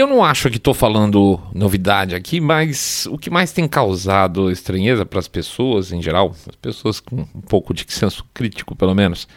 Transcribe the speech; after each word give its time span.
Eu 0.00 0.06
não 0.06 0.24
acho 0.24 0.48
que 0.48 0.56
estou 0.56 0.72
falando 0.72 1.38
novidade 1.54 2.14
aqui, 2.14 2.40
mas 2.40 3.06
o 3.10 3.18
que 3.18 3.28
mais 3.28 3.52
tem 3.52 3.68
causado 3.68 4.50
estranheza 4.50 5.04
para 5.04 5.18
as 5.18 5.28
pessoas 5.28 5.92
em 5.92 6.00
geral, 6.00 6.34
as 6.48 6.56
pessoas 6.56 7.00
com 7.00 7.16
um 7.16 7.42
pouco 7.42 7.74
de 7.74 7.84
senso 7.86 8.24
crítico 8.32 8.74
pelo 8.74 8.94
menos, 8.94 9.28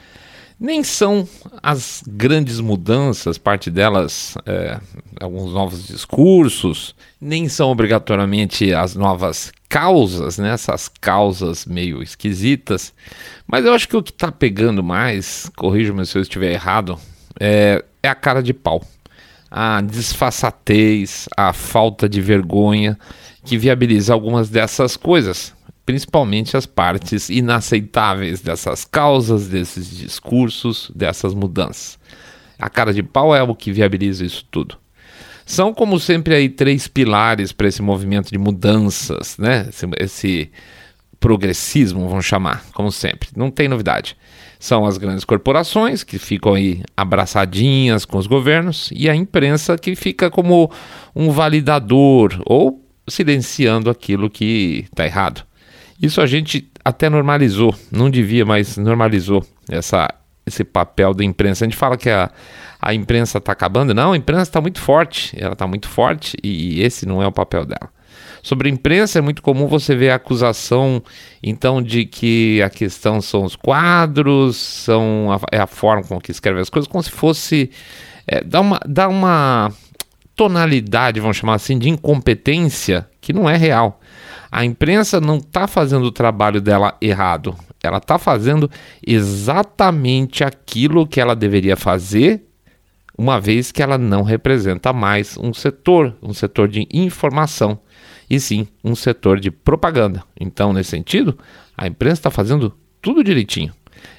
nem 0.58 0.82
são 0.82 1.28
as 1.62 2.02
grandes 2.08 2.62
mudanças, 2.62 3.38
parte 3.38 3.70
delas 3.70 4.38
é, 4.46 4.80
alguns 5.20 5.52
novos 5.52 5.86
discursos, 5.86 6.96
nem 7.20 7.50
são 7.50 7.70
obrigatoriamente 7.70 8.74
as 8.74 8.96
novas 8.96 9.52
causas, 9.68 10.38
né, 10.38 10.54
essas 10.54 10.88
causas 10.88 11.66
meio 11.66 12.02
esquisitas, 12.02 12.94
mas 13.46 13.66
eu 13.66 13.74
acho 13.74 13.90
que 13.90 13.98
o 13.98 14.02
que 14.02 14.12
está 14.12 14.32
pegando 14.32 14.82
mais, 14.82 15.52
corrija-me 15.58 16.06
se 16.06 16.18
eu 16.18 16.22
estiver 16.22 16.54
errado, 16.54 16.98
é, 17.38 17.84
é 18.02 18.08
a 18.08 18.16
cara 18.16 18.42
de 18.42 18.54
pau 18.54 18.82
a 19.56 19.82
disfarçatez, 19.82 21.30
a 21.38 21.54
falta 21.54 22.10
de 22.10 22.20
vergonha 22.20 22.98
que 23.46 23.56
viabiliza 23.56 24.12
algumas 24.12 24.50
dessas 24.50 24.98
coisas, 24.98 25.54
principalmente 25.86 26.58
as 26.58 26.66
partes 26.66 27.30
inaceitáveis 27.30 28.42
dessas 28.42 28.84
causas, 28.84 29.48
desses 29.48 29.96
discursos, 29.96 30.92
dessas 30.96 31.36
mudanças. 31.36 32.00
A 32.58 32.68
cara 32.68 32.92
de 32.92 33.04
pau 33.04 33.36
é 33.36 33.44
o 33.44 33.54
que 33.54 33.72
viabiliza 33.72 34.26
isso 34.26 34.44
tudo. 34.50 34.76
São, 35.46 35.72
como 35.72 36.00
sempre, 36.00 36.34
aí 36.34 36.50
três 36.50 36.88
pilares 36.88 37.52
para 37.52 37.68
esse 37.68 37.82
movimento 37.82 38.32
de 38.32 38.40
mudanças, 38.40 39.38
né? 39.38 39.68
Esse, 39.70 39.88
esse 40.00 40.52
progressismo, 41.20 42.10
vamos 42.10 42.26
chamar, 42.26 42.66
como 42.74 42.92
sempre. 42.92 43.30
Não 43.36 43.52
tem 43.52 43.68
novidade 43.68 44.18
são 44.64 44.86
as 44.86 44.98
grandes 44.98 45.26
corporações 45.26 46.06
que 46.06 46.18
ficam 46.18 46.54
aí 46.54 46.82
abraçadinhas 46.96 48.06
com 48.06 48.18
os 48.18 48.28
governos 48.28 48.90
e 48.96 49.10
a 49.10 49.16
imprensa 49.16 49.78
que 49.78 49.94
fica 49.94 50.32
como 50.32 50.72
um 51.14 51.32
validador 51.32 52.42
ou 52.46 52.82
silenciando 53.06 53.90
aquilo 53.90 54.30
que 54.30 54.86
está 54.90 55.06
errado. 55.06 55.44
Isso 56.02 56.22
a 56.22 56.26
gente 56.26 56.72
até 56.82 57.10
normalizou, 57.10 57.76
não 57.92 58.10
devia, 58.10 58.46
mas 58.46 58.78
normalizou 58.78 59.46
essa, 59.70 60.08
esse 60.46 60.64
papel 60.64 61.14
da 61.14 61.26
imprensa. 61.26 61.66
A 61.66 61.68
gente 61.68 61.78
fala 61.78 61.98
que 61.98 62.10
a, 62.10 62.32
a 62.82 62.94
imprensa 62.94 63.40
está 63.40 63.52
acabando. 63.52 63.94
Não, 63.94 64.14
a 64.14 64.18
imprensa 64.18 64.44
está 64.44 64.62
muito 64.62 64.80
forte, 64.80 65.36
ela 65.38 65.52
está 65.52 65.68
muito 65.68 65.90
forte 65.90 66.38
e 66.42 66.82
esse 66.82 67.06
não 67.06 67.22
é 67.22 67.28
o 67.28 67.34
papel 67.34 67.66
dela. 67.66 67.90
Sobre 68.42 68.70
a 68.70 68.72
imprensa, 68.72 69.20
é 69.20 69.22
muito 69.22 69.42
comum 69.42 69.68
você 69.68 69.96
ver 69.96 70.10
a 70.10 70.16
acusação, 70.16 71.02
então, 71.42 71.82
de 71.82 72.06
que 72.06 72.62
a 72.62 72.70
questão 72.70 73.22
são 73.22 73.44
os 73.44 73.56
quadros, 73.56 74.58
são 74.58 75.32
a, 75.32 75.40
é 75.56 75.60
a 75.60 75.68
forma 75.68 76.04
com 76.04 76.20
que 76.20 76.32
escreve 76.32 76.60
as 76.60 76.70
coisas, 76.70 76.88
como 76.88 77.04
se 77.04 77.12
fosse. 77.12 77.72
É, 78.28 78.44
dá, 78.44 78.62
uma, 78.62 78.80
dá 78.86 79.08
uma 79.08 79.72
tonalidade, 80.36 81.20
vamos 81.20 81.38
chamar 81.38 81.56
assim, 81.56 81.78
de 81.78 81.90
incompetência 81.90 83.08
que 83.22 83.34
não 83.34 83.50
é 83.50 83.56
real. 83.56 84.00
A 84.52 84.64
imprensa 84.64 85.20
não 85.20 85.38
está 85.38 85.68
fazendo 85.68 86.04
o 86.04 86.12
trabalho 86.12 86.62
dela 86.62 86.96
errado. 87.02 87.56
Ela 87.82 87.98
está 87.98 88.18
fazendo 88.18 88.70
exatamente 89.06 90.44
aquilo 90.44 91.08
que 91.08 91.20
ela 91.20 91.36
deveria 91.36 91.76
fazer, 91.76 92.46
uma 93.18 93.40
vez 93.40 93.72
que 93.72 93.82
ela 93.82 93.98
não 93.98 94.24
representa 94.24 94.94
mais 94.94 95.38
um 95.38 95.54
setor, 95.54 96.16
um 96.22 96.34
setor 96.34 96.68
de 96.68 96.88
informação 96.92 97.80
e 98.30 98.40
sim 98.40 98.68
um 98.84 98.96
setor 98.96 99.40
de 99.40 99.52
propaganda. 99.52 100.24
Então, 100.40 100.74
nesse 100.74 100.92
sentido, 100.92 101.38
a 101.78 101.88
imprensa 101.88 102.20
está 102.20 102.32
fazendo 102.32 102.74
tudo 103.02 103.24
direitinho. 103.24 103.74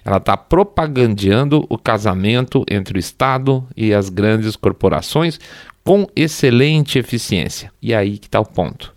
Ela 0.04 0.18
está 0.18 0.36
propagandeando 0.36 1.66
o 1.68 1.78
casamento 1.78 2.64
entre 2.70 2.98
o 2.98 3.00
Estado 3.00 3.66
e 3.76 3.92
as 3.92 4.08
grandes 4.08 4.56
corporações 4.56 5.38
com 5.82 6.06
excelente 6.16 6.98
eficiência. 6.98 7.70
E 7.80 7.92
é 7.92 7.96
aí 7.96 8.18
que 8.18 8.26
está 8.26 8.40
o 8.40 8.46
ponto. 8.46 8.94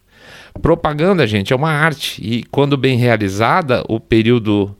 Propaganda, 0.61 1.27
gente, 1.27 1.53
é 1.53 1.55
uma 1.55 1.71
arte 1.71 2.21
e 2.23 2.43
quando 2.43 2.77
bem 2.77 2.97
realizada, 2.97 3.83
o 3.87 3.99
período 3.99 4.75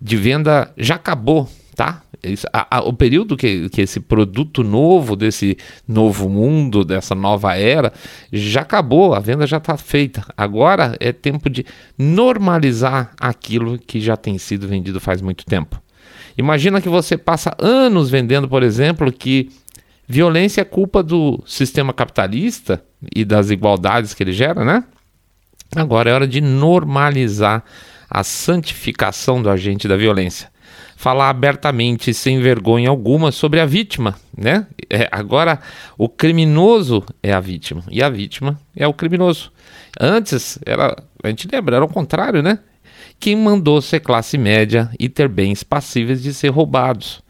de 0.00 0.16
venda 0.16 0.72
já 0.76 0.94
acabou, 0.94 1.48
tá? 1.74 2.02
Isso, 2.22 2.46
a, 2.52 2.78
a, 2.78 2.80
o 2.80 2.92
período 2.92 3.36
que, 3.36 3.68
que 3.68 3.82
esse 3.82 4.00
produto 4.00 4.62
novo, 4.62 5.16
desse 5.16 5.56
novo 5.86 6.28
mundo, 6.28 6.84
dessa 6.84 7.14
nova 7.14 7.56
era, 7.56 7.92
já 8.32 8.62
acabou, 8.62 9.14
a 9.14 9.20
venda 9.20 9.46
já 9.46 9.58
está 9.58 9.76
feita. 9.76 10.24
Agora 10.36 10.96
é 11.00 11.12
tempo 11.12 11.48
de 11.48 11.64
normalizar 11.96 13.12
aquilo 13.20 13.78
que 13.78 14.00
já 14.00 14.16
tem 14.16 14.38
sido 14.38 14.66
vendido 14.66 15.00
faz 15.00 15.20
muito 15.20 15.44
tempo. 15.44 15.80
Imagina 16.36 16.80
que 16.80 16.88
você 16.88 17.16
passa 17.16 17.54
anos 17.58 18.10
vendendo, 18.10 18.48
por 18.48 18.62
exemplo, 18.62 19.10
que 19.10 19.50
violência 20.06 20.60
é 20.60 20.64
culpa 20.64 21.02
do 21.02 21.42
sistema 21.46 21.92
capitalista 21.92 22.82
e 23.14 23.24
das 23.24 23.50
igualdades 23.50 24.12
que 24.12 24.22
ele 24.22 24.32
gera, 24.32 24.64
né? 24.64 24.84
Agora 25.74 26.10
é 26.10 26.14
hora 26.14 26.28
de 26.28 26.40
normalizar 26.40 27.64
a 28.08 28.22
santificação 28.22 29.42
do 29.42 29.50
agente 29.50 29.88
da 29.88 29.96
violência 29.96 30.48
falar 30.96 31.28
abertamente, 31.28 32.12
sem 32.14 32.40
vergonha 32.40 32.88
alguma, 32.88 33.30
sobre 33.30 33.60
a 33.60 33.66
vítima, 33.66 34.16
né? 34.36 34.66
É, 34.88 35.06
agora, 35.12 35.60
o 35.96 36.08
criminoso 36.08 37.04
é 37.22 37.32
a 37.32 37.38
vítima 37.38 37.84
e 37.90 38.02
a 38.02 38.08
vítima 38.08 38.58
é 38.74 38.88
o 38.88 38.94
criminoso. 38.94 39.52
Antes, 40.00 40.58
era, 40.64 40.96
a 41.22 41.28
gente 41.28 41.46
lembra, 41.52 41.76
era 41.76 41.84
o 41.84 41.88
contrário, 41.88 42.42
né? 42.42 42.58
Quem 43.20 43.36
mandou 43.36 43.80
ser 43.82 44.00
classe 44.00 44.38
média 44.38 44.90
e 44.98 45.08
ter 45.08 45.28
bens 45.28 45.62
passíveis 45.62 46.22
de 46.22 46.32
ser 46.32 46.48
roubados. 46.48 47.22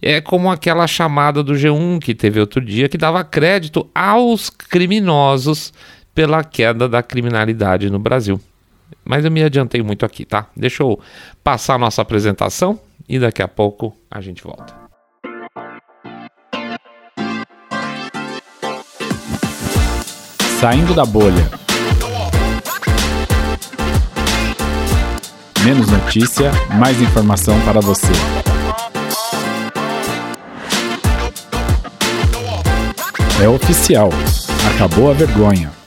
É 0.00 0.20
como 0.20 0.50
aquela 0.50 0.86
chamada 0.86 1.42
do 1.42 1.54
G1 1.54 1.98
que 2.00 2.14
teve 2.14 2.38
outro 2.38 2.60
dia 2.60 2.88
que 2.88 2.98
dava 2.98 3.24
crédito 3.24 3.88
aos 3.94 4.48
criminosos 4.48 5.72
pela 6.14 6.44
queda 6.44 6.88
da 6.88 7.02
criminalidade 7.02 7.90
no 7.90 7.98
Brasil. 7.98 8.40
Mas 9.04 9.24
eu 9.24 9.30
me 9.30 9.42
adiantei 9.42 9.82
muito 9.82 10.06
aqui, 10.06 10.24
tá? 10.24 10.48
Deixa 10.56 10.82
eu 10.82 11.00
passar 11.42 11.74
a 11.74 11.78
nossa 11.78 12.02
apresentação 12.02 12.78
e 13.08 13.18
daqui 13.18 13.42
a 13.42 13.48
pouco 13.48 13.96
a 14.10 14.20
gente 14.20 14.42
volta. 14.42 14.74
Saindo 20.60 20.92
da 20.94 21.04
bolha. 21.04 21.48
Menos 25.64 25.88
notícia, 25.88 26.50
mais 26.78 27.00
informação 27.00 27.58
para 27.60 27.80
você. 27.80 28.12
É 33.40 33.48
oficial. 33.48 34.10
Acabou 34.74 35.10
a 35.10 35.14
vergonha. 35.14 35.77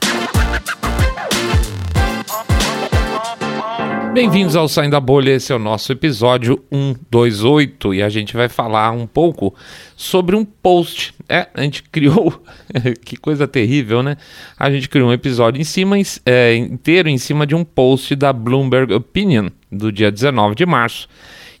Bem-vindos 4.12 4.54
ao 4.56 4.68
Saindo 4.68 4.90
da 4.90 5.00
Bolha, 5.00 5.30
esse 5.30 5.52
é 5.52 5.56
o 5.56 5.58
nosso 5.58 5.90
episódio 5.90 6.62
128 6.70 7.94
e 7.94 8.02
a 8.02 8.10
gente 8.10 8.36
vai 8.36 8.46
falar 8.46 8.90
um 8.90 9.06
pouco 9.06 9.54
sobre 9.96 10.36
um 10.36 10.44
post. 10.44 11.14
É, 11.26 11.48
a 11.54 11.62
gente 11.62 11.82
criou, 11.90 12.30
que 13.06 13.16
coisa 13.16 13.48
terrível, 13.48 14.02
né? 14.02 14.18
A 14.58 14.70
gente 14.70 14.86
criou 14.86 15.08
um 15.08 15.12
episódio 15.14 15.58
em 15.58 15.64
cima, 15.64 15.96
é, 16.26 16.54
inteiro 16.54 17.08
em 17.08 17.16
cima 17.16 17.46
de 17.46 17.54
um 17.54 17.64
post 17.64 18.14
da 18.14 18.34
Bloomberg 18.34 18.92
Opinion 18.92 19.48
do 19.70 19.90
dia 19.90 20.12
19 20.12 20.56
de 20.56 20.66
março, 20.66 21.08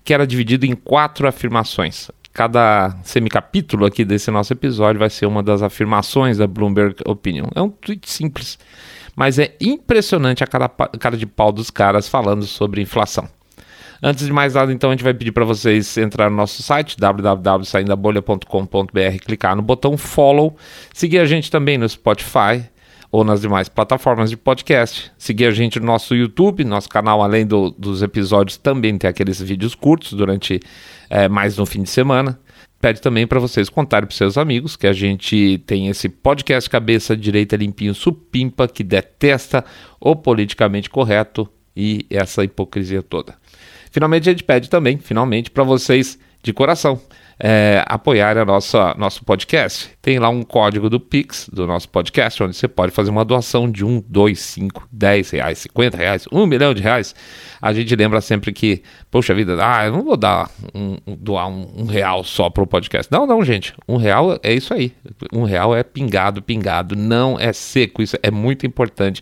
que 0.04 0.12
era 0.12 0.26
dividido 0.26 0.66
em 0.66 0.74
quatro 0.74 1.26
afirmações. 1.26 2.10
Cada 2.34 2.94
semicapítulo 3.02 3.86
aqui 3.86 4.04
desse 4.04 4.30
nosso 4.30 4.52
episódio 4.52 4.98
vai 4.98 5.08
ser 5.08 5.24
uma 5.24 5.42
das 5.42 5.62
afirmações 5.62 6.36
da 6.36 6.46
Bloomberg 6.46 6.96
Opinion. 7.06 7.46
É 7.54 7.62
um 7.62 7.70
tweet 7.70 8.10
simples 8.10 8.58
mas 9.16 9.38
é 9.38 9.54
impressionante 9.60 10.42
a 10.42 10.46
cara, 10.46 10.68
cara 10.68 11.16
de 11.16 11.26
pau 11.26 11.52
dos 11.52 11.70
caras 11.70 12.08
falando 12.08 12.44
sobre 12.44 12.80
inflação. 12.80 13.28
Antes 14.02 14.26
de 14.26 14.32
mais 14.32 14.54
nada, 14.54 14.72
então, 14.72 14.90
a 14.90 14.94
gente 14.94 15.04
vai 15.04 15.14
pedir 15.14 15.30
para 15.30 15.44
vocês 15.44 15.96
entrar 15.96 16.28
no 16.28 16.36
nosso 16.36 16.60
site 16.60 16.96
www.saindabolha.com.br, 16.98 19.24
clicar 19.24 19.54
no 19.54 19.62
botão 19.62 19.96
follow, 19.96 20.56
seguir 20.92 21.20
a 21.20 21.24
gente 21.24 21.48
também 21.48 21.78
no 21.78 21.88
Spotify 21.88 22.64
ou 23.12 23.22
nas 23.22 23.42
demais 23.42 23.68
plataformas 23.68 24.28
de 24.28 24.36
podcast, 24.36 25.12
seguir 25.16 25.44
a 25.44 25.52
gente 25.52 25.78
no 25.78 25.86
nosso 25.86 26.16
YouTube, 26.16 26.64
nosso 26.64 26.88
canal, 26.88 27.22
além 27.22 27.46
do, 27.46 27.70
dos 27.70 28.02
episódios, 28.02 28.56
também 28.56 28.98
tem 28.98 29.08
aqueles 29.08 29.40
vídeos 29.40 29.76
curtos 29.76 30.14
durante 30.14 30.58
é, 31.08 31.28
mais 31.28 31.56
no 31.56 31.64
fim 31.64 31.84
de 31.84 31.90
semana 31.90 32.40
pede 32.82 33.00
também 33.00 33.28
para 33.28 33.38
vocês 33.38 33.68
contarem 33.68 34.08
para 34.08 34.16
seus 34.16 34.36
amigos 34.36 34.74
que 34.74 34.88
a 34.88 34.92
gente 34.92 35.62
tem 35.64 35.86
esse 35.86 36.08
podcast 36.08 36.68
cabeça 36.68 37.16
direita 37.16 37.54
limpinho 37.54 37.94
supimpa 37.94 38.66
que 38.66 38.82
detesta 38.82 39.64
o 40.00 40.16
politicamente 40.16 40.90
correto 40.90 41.48
e 41.76 42.04
essa 42.10 42.42
hipocrisia 42.42 43.00
toda. 43.00 43.36
Finalmente 43.92 44.28
a 44.28 44.32
gente 44.32 44.42
pede 44.42 44.68
também, 44.68 44.98
finalmente, 44.98 45.48
para 45.48 45.62
vocês 45.62 46.18
de 46.42 46.52
coração 46.52 47.00
é, 47.44 47.82
apoiar 47.88 48.38
a 48.38 48.44
nossa, 48.44 48.94
nosso 48.96 49.24
podcast. 49.24 49.90
Tem 50.00 50.20
lá 50.20 50.28
um 50.28 50.42
código 50.42 50.88
do 50.88 51.00
Pix 51.00 51.50
do 51.52 51.66
nosso 51.66 51.88
podcast, 51.88 52.40
onde 52.40 52.54
você 52.54 52.68
pode 52.68 52.92
fazer 52.92 53.10
uma 53.10 53.24
doação 53.24 53.68
de 53.68 53.84
um, 53.84 54.00
dois, 54.08 54.38
cinco, 54.38 54.86
dez 54.92 55.30
reais, 55.30 55.58
cinquenta 55.58 55.96
reais, 55.96 56.24
um 56.30 56.46
milhão 56.46 56.72
de 56.72 56.80
reais. 56.80 57.16
A 57.60 57.72
gente 57.72 57.94
lembra 57.96 58.20
sempre 58.20 58.52
que, 58.52 58.82
poxa 59.10 59.34
vida, 59.34 59.56
ah, 59.60 59.86
eu 59.86 59.92
não 59.92 60.04
vou 60.04 60.16
dar 60.16 60.48
um, 60.72 60.96
doar 61.16 61.48
um, 61.48 61.68
um 61.78 61.86
real 61.86 62.22
só 62.22 62.48
para 62.48 62.62
o 62.62 62.66
podcast. 62.66 63.10
Não, 63.10 63.26
não, 63.26 63.44
gente. 63.44 63.74
Um 63.88 63.96
real 63.96 64.38
é 64.40 64.54
isso 64.54 64.72
aí. 64.72 64.92
Um 65.32 65.42
real 65.42 65.74
é 65.74 65.82
pingado, 65.82 66.40
pingado. 66.40 66.94
Não 66.94 67.38
é 67.40 67.52
seco. 67.52 68.02
Isso 68.02 68.16
é 68.22 68.30
muito 68.30 68.64
importante 68.66 69.20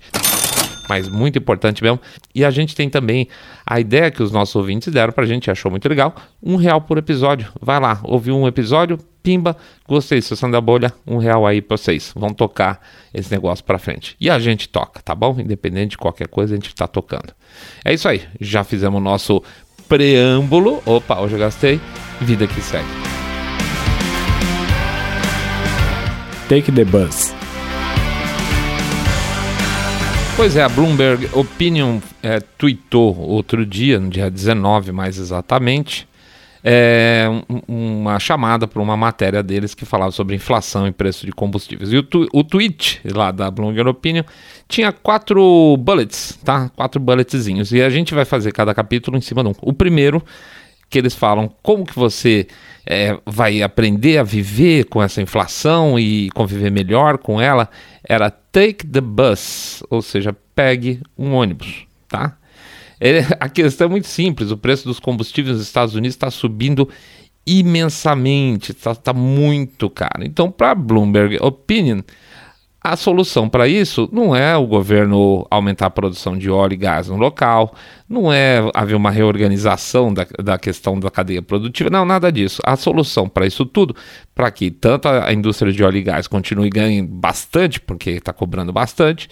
mas 0.90 1.08
muito 1.08 1.38
importante 1.38 1.84
mesmo. 1.84 2.00
E 2.34 2.44
a 2.44 2.50
gente 2.50 2.74
tem 2.74 2.90
também 2.90 3.28
a 3.64 3.78
ideia 3.78 4.10
que 4.10 4.24
os 4.24 4.32
nossos 4.32 4.56
ouvintes 4.56 4.92
deram 4.92 5.12
pra 5.12 5.24
gente, 5.24 5.48
achou 5.48 5.70
muito 5.70 5.88
legal, 5.88 6.16
um 6.42 6.56
real 6.56 6.80
por 6.80 6.98
episódio. 6.98 7.46
Vai 7.60 7.78
lá, 7.78 8.00
ouviu 8.02 8.36
um 8.36 8.48
episódio, 8.48 8.98
pimba, 9.22 9.56
gostei, 9.86 10.20
sessão 10.20 10.50
da 10.50 10.60
bolha, 10.60 10.92
um 11.06 11.18
real 11.18 11.46
aí 11.46 11.62
pra 11.62 11.76
vocês. 11.76 12.12
Vão 12.16 12.30
tocar 12.30 12.80
esse 13.14 13.30
negócio 13.30 13.64
pra 13.64 13.78
frente. 13.78 14.16
E 14.20 14.28
a 14.28 14.36
gente 14.40 14.68
toca, 14.68 15.00
tá 15.00 15.14
bom? 15.14 15.38
Independente 15.38 15.90
de 15.90 15.98
qualquer 15.98 16.26
coisa, 16.26 16.54
a 16.54 16.56
gente 16.56 16.74
tá 16.74 16.88
tocando. 16.88 17.32
É 17.84 17.94
isso 17.94 18.08
aí, 18.08 18.22
já 18.40 18.64
fizemos 18.64 19.00
o 19.00 19.04
nosso 19.04 19.40
preâmbulo. 19.88 20.82
Opa, 20.84 21.20
hoje 21.20 21.34
eu 21.34 21.38
gastei. 21.38 21.80
Vida 22.20 22.48
que 22.48 22.60
segue. 22.60 22.84
Take 26.48 26.72
the 26.72 26.84
bus. 26.84 27.39
Pois 30.40 30.56
é, 30.56 30.62
a 30.62 30.70
Bloomberg 30.70 31.28
Opinion 31.34 31.98
é, 32.22 32.40
tweetou 32.40 33.14
outro 33.14 33.66
dia, 33.66 34.00
no 34.00 34.08
dia 34.08 34.30
19 34.30 34.90
mais 34.90 35.18
exatamente, 35.18 36.08
é, 36.64 37.26
um, 37.68 38.00
uma 38.00 38.18
chamada 38.18 38.66
para 38.66 38.80
uma 38.80 38.96
matéria 38.96 39.42
deles 39.42 39.74
que 39.74 39.84
falava 39.84 40.10
sobre 40.12 40.34
inflação 40.34 40.86
e 40.86 40.92
preço 40.92 41.26
de 41.26 41.32
combustíveis. 41.32 41.92
E 41.92 41.98
o, 41.98 42.02
tu, 42.02 42.26
o 42.32 42.42
tweet 42.42 43.02
lá 43.12 43.30
da 43.30 43.50
Bloomberg 43.50 43.90
Opinion 43.90 44.22
tinha 44.66 44.90
quatro 44.92 45.76
bullets, 45.76 46.38
tá? 46.42 46.70
Quatro 46.70 46.98
bulletzinhos. 46.98 47.70
E 47.70 47.82
a 47.82 47.90
gente 47.90 48.14
vai 48.14 48.24
fazer 48.24 48.50
cada 48.50 48.74
capítulo 48.74 49.18
em 49.18 49.20
cima 49.20 49.42
de 49.42 49.50
um. 49.50 49.54
O 49.60 49.74
primeiro, 49.74 50.24
que 50.90 50.98
eles 50.98 51.14
falam 51.14 51.48
como 51.62 51.86
que 51.86 51.94
você 51.94 52.48
é, 52.84 53.16
vai 53.24 53.62
aprender 53.62 54.18
a 54.18 54.24
viver 54.24 54.86
com 54.86 55.00
essa 55.00 55.22
inflação 55.22 55.98
e 55.98 56.28
conviver 56.30 56.70
melhor 56.70 57.16
com 57.16 57.40
ela, 57.40 57.70
era 58.02 58.28
take 58.28 58.84
the 58.84 59.00
bus, 59.00 59.82
ou 59.88 60.02
seja, 60.02 60.36
pegue 60.54 61.00
um 61.16 61.32
ônibus, 61.32 61.86
tá? 62.08 62.36
É, 63.00 63.20
a 63.38 63.48
questão 63.48 63.86
é 63.86 63.90
muito 63.90 64.08
simples, 64.08 64.50
o 64.50 64.56
preço 64.56 64.84
dos 64.84 64.98
combustíveis 64.98 65.56
nos 65.56 65.66
Estados 65.66 65.94
Unidos 65.94 66.16
está 66.16 66.30
subindo 66.30 66.88
imensamente, 67.46 68.72
está 68.72 68.94
tá 68.94 69.12
muito 69.12 69.88
caro. 69.88 70.24
Então, 70.24 70.50
para 70.50 70.74
Bloomberg 70.74 71.38
Opinion, 71.40 72.00
a 72.82 72.96
solução 72.96 73.46
para 73.46 73.68
isso 73.68 74.08
não 74.10 74.34
é 74.34 74.56
o 74.56 74.66
governo 74.66 75.46
aumentar 75.50 75.86
a 75.86 75.90
produção 75.90 76.36
de 76.36 76.50
óleo 76.50 76.72
e 76.72 76.76
gás 76.78 77.08
no 77.08 77.16
local, 77.16 77.74
não 78.08 78.32
é 78.32 78.58
haver 78.72 78.94
uma 78.94 79.10
reorganização 79.10 80.12
da, 80.12 80.26
da 80.42 80.58
questão 80.58 80.98
da 80.98 81.10
cadeia 81.10 81.42
produtiva, 81.42 81.90
não, 81.90 82.06
nada 82.06 82.32
disso. 82.32 82.62
A 82.64 82.76
solução 82.76 83.28
para 83.28 83.46
isso 83.46 83.66
tudo, 83.66 83.94
para 84.34 84.50
que 84.50 84.70
tanto 84.70 85.08
a 85.08 85.30
indústria 85.30 85.70
de 85.70 85.84
óleo 85.84 85.98
e 85.98 86.02
gás 86.02 86.26
continue 86.26 86.70
ganhando 86.70 87.08
bastante, 87.08 87.78
porque 87.78 88.12
está 88.12 88.32
cobrando 88.32 88.72
bastante, 88.72 89.28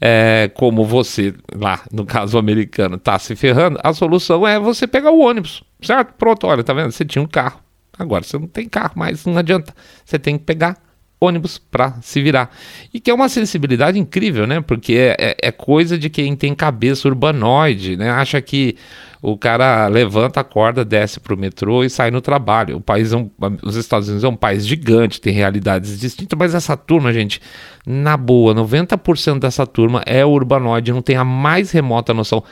é, 0.00 0.48
como 0.54 0.84
você, 0.84 1.34
lá 1.56 1.80
no 1.90 2.06
caso 2.06 2.38
americano, 2.38 2.94
está 2.94 3.18
se 3.18 3.34
ferrando, 3.34 3.80
a 3.82 3.92
solução 3.92 4.46
é 4.46 4.60
você 4.60 4.86
pegar 4.86 5.10
o 5.10 5.18
ônibus, 5.18 5.64
certo? 5.82 6.14
Pronto, 6.14 6.46
olha, 6.46 6.62
tá 6.62 6.72
vendo? 6.72 6.92
Você 6.92 7.04
tinha 7.04 7.22
um 7.22 7.26
carro, 7.26 7.58
agora 7.98 8.22
você 8.22 8.38
não 8.38 8.46
tem 8.46 8.68
carro 8.68 8.92
mais, 8.94 9.26
não 9.26 9.36
adianta, 9.36 9.74
você 10.04 10.20
tem 10.20 10.38
que 10.38 10.44
pegar 10.44 10.76
ônibus 11.24 11.58
para 11.58 11.94
se 12.02 12.20
virar. 12.20 12.50
E 12.92 13.00
que 13.00 13.10
é 13.10 13.14
uma 13.14 13.28
sensibilidade 13.28 13.98
incrível, 13.98 14.46
né? 14.46 14.60
Porque 14.60 14.94
é, 14.94 15.16
é, 15.18 15.36
é, 15.42 15.52
coisa 15.52 15.98
de 15.98 16.10
quem 16.10 16.34
tem 16.34 16.54
cabeça 16.54 17.08
urbanoide, 17.08 17.96
né? 17.96 18.10
Acha 18.10 18.40
que 18.40 18.76
o 19.20 19.38
cara 19.38 19.86
levanta, 19.86 20.40
acorda, 20.40 20.84
desce 20.84 21.20
para 21.20 21.34
o 21.34 21.38
metrô 21.38 21.84
e 21.84 21.90
sai 21.90 22.10
no 22.10 22.20
trabalho. 22.20 22.76
O 22.76 22.80
país 22.80 23.12
é 23.12 23.16
um, 23.16 23.30
os 23.62 23.76
Estados 23.76 24.08
Unidos 24.08 24.24
é 24.24 24.28
um 24.28 24.36
país 24.36 24.66
gigante, 24.66 25.20
tem 25.20 25.32
realidades 25.32 26.00
distintas, 26.00 26.36
mas 26.36 26.54
essa 26.54 26.76
turma, 26.76 27.12
gente, 27.12 27.40
na 27.86 28.16
boa, 28.16 28.52
90% 28.54 29.38
dessa 29.38 29.66
turma 29.66 30.02
é 30.06 30.24
urbanoide, 30.26 30.92
não 30.92 31.02
tem 31.02 31.16
a 31.16 31.24
mais 31.24 31.70
remota 31.70 32.12
noção 32.12 32.42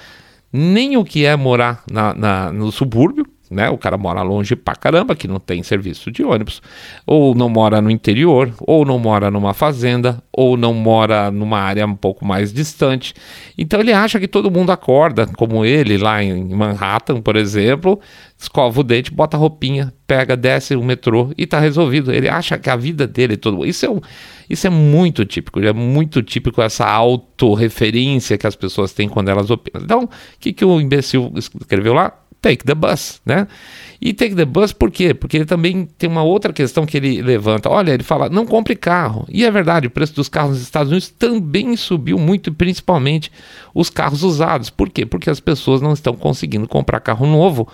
nem 0.52 0.96
o 0.96 1.04
que 1.04 1.24
é 1.24 1.36
morar 1.36 1.82
na, 1.90 2.14
na 2.14 2.52
no 2.52 2.72
subúrbio, 2.72 3.26
né? 3.50 3.68
O 3.68 3.76
cara 3.76 3.98
mora 3.98 4.22
longe 4.22 4.54
pra 4.54 4.76
caramba, 4.76 5.16
que 5.16 5.26
não 5.26 5.40
tem 5.40 5.62
serviço 5.62 6.10
de 6.10 6.22
ônibus, 6.22 6.62
ou 7.04 7.34
não 7.34 7.48
mora 7.48 7.80
no 7.80 7.90
interior, 7.90 8.54
ou 8.60 8.84
não 8.84 8.98
mora 8.98 9.30
numa 9.30 9.52
fazenda, 9.52 10.22
ou 10.32 10.56
não 10.56 10.72
mora 10.72 11.30
numa 11.30 11.58
área 11.58 11.84
um 11.84 11.96
pouco 11.96 12.24
mais 12.24 12.52
distante. 12.52 13.12
Então 13.58 13.80
ele 13.80 13.92
acha 13.92 14.20
que 14.20 14.28
todo 14.28 14.50
mundo 14.50 14.70
acorda, 14.70 15.26
como 15.26 15.64
ele 15.64 15.98
lá 15.98 16.22
em 16.22 16.44
Manhattan, 16.54 17.20
por 17.20 17.34
exemplo, 17.34 18.00
escova 18.38 18.80
o 18.80 18.84
dente, 18.84 19.12
bota 19.12 19.36
a 19.36 19.40
roupinha, 19.40 19.92
pega, 20.06 20.36
desce 20.36 20.76
o 20.76 20.82
metrô 20.82 21.30
e 21.36 21.46
tá 21.46 21.58
resolvido. 21.58 22.12
Ele 22.12 22.28
acha 22.28 22.58
que 22.58 22.70
a 22.70 22.76
vida 22.76 23.06
dele 23.06 23.36
todo. 23.36 23.66
Isso 23.66 23.84
é 23.84 23.90
um, 23.90 24.00
isso 24.48 24.66
é 24.66 24.70
muito 24.70 25.24
típico, 25.24 25.60
é 25.60 25.72
muito 25.72 26.22
típico 26.22 26.62
essa 26.62 26.86
autorreferência 26.86 28.38
que 28.38 28.46
as 28.46 28.56
pessoas 28.56 28.92
têm 28.92 29.08
quando 29.08 29.28
elas 29.28 29.50
opinam. 29.50 29.84
Então, 29.84 30.04
o 30.04 30.08
que, 30.38 30.52
que 30.52 30.64
o 30.64 30.80
imbecil 30.80 31.32
escreveu 31.36 31.94
lá? 31.94 32.19
Take 32.40 32.64
the 32.64 32.74
bus, 32.74 33.20
né? 33.24 33.46
E 34.00 34.12
take 34.12 34.34
the 34.34 34.44
bus 34.44 34.72
por 34.72 34.90
quê? 34.90 35.12
Porque 35.12 35.36
ele 35.36 35.44
também 35.44 35.86
tem 35.98 36.08
uma 36.08 36.22
outra 36.22 36.52
questão 36.52 36.86
que 36.86 36.96
ele 36.96 37.20
levanta. 37.20 37.68
Olha, 37.68 37.92
ele 37.92 38.02
fala, 38.02 38.28
não 38.28 38.46
compre 38.46 38.74
carro. 38.74 39.26
E 39.28 39.44
é 39.44 39.50
verdade, 39.50 39.86
o 39.86 39.90
preço 39.90 40.14
dos 40.14 40.28
carros 40.28 40.52
nos 40.52 40.62
Estados 40.62 40.90
Unidos 40.90 41.10
também 41.10 41.76
subiu 41.76 42.18
muito, 42.18 42.52
principalmente 42.52 43.30
os 43.74 43.90
carros 43.90 44.22
usados. 44.22 44.70
Por 44.70 44.88
quê? 44.88 45.04
Porque 45.04 45.28
as 45.28 45.40
pessoas 45.40 45.82
não 45.82 45.92
estão 45.92 46.14
conseguindo 46.14 46.66
comprar 46.66 47.00
carro 47.00 47.26
novo 47.26 47.68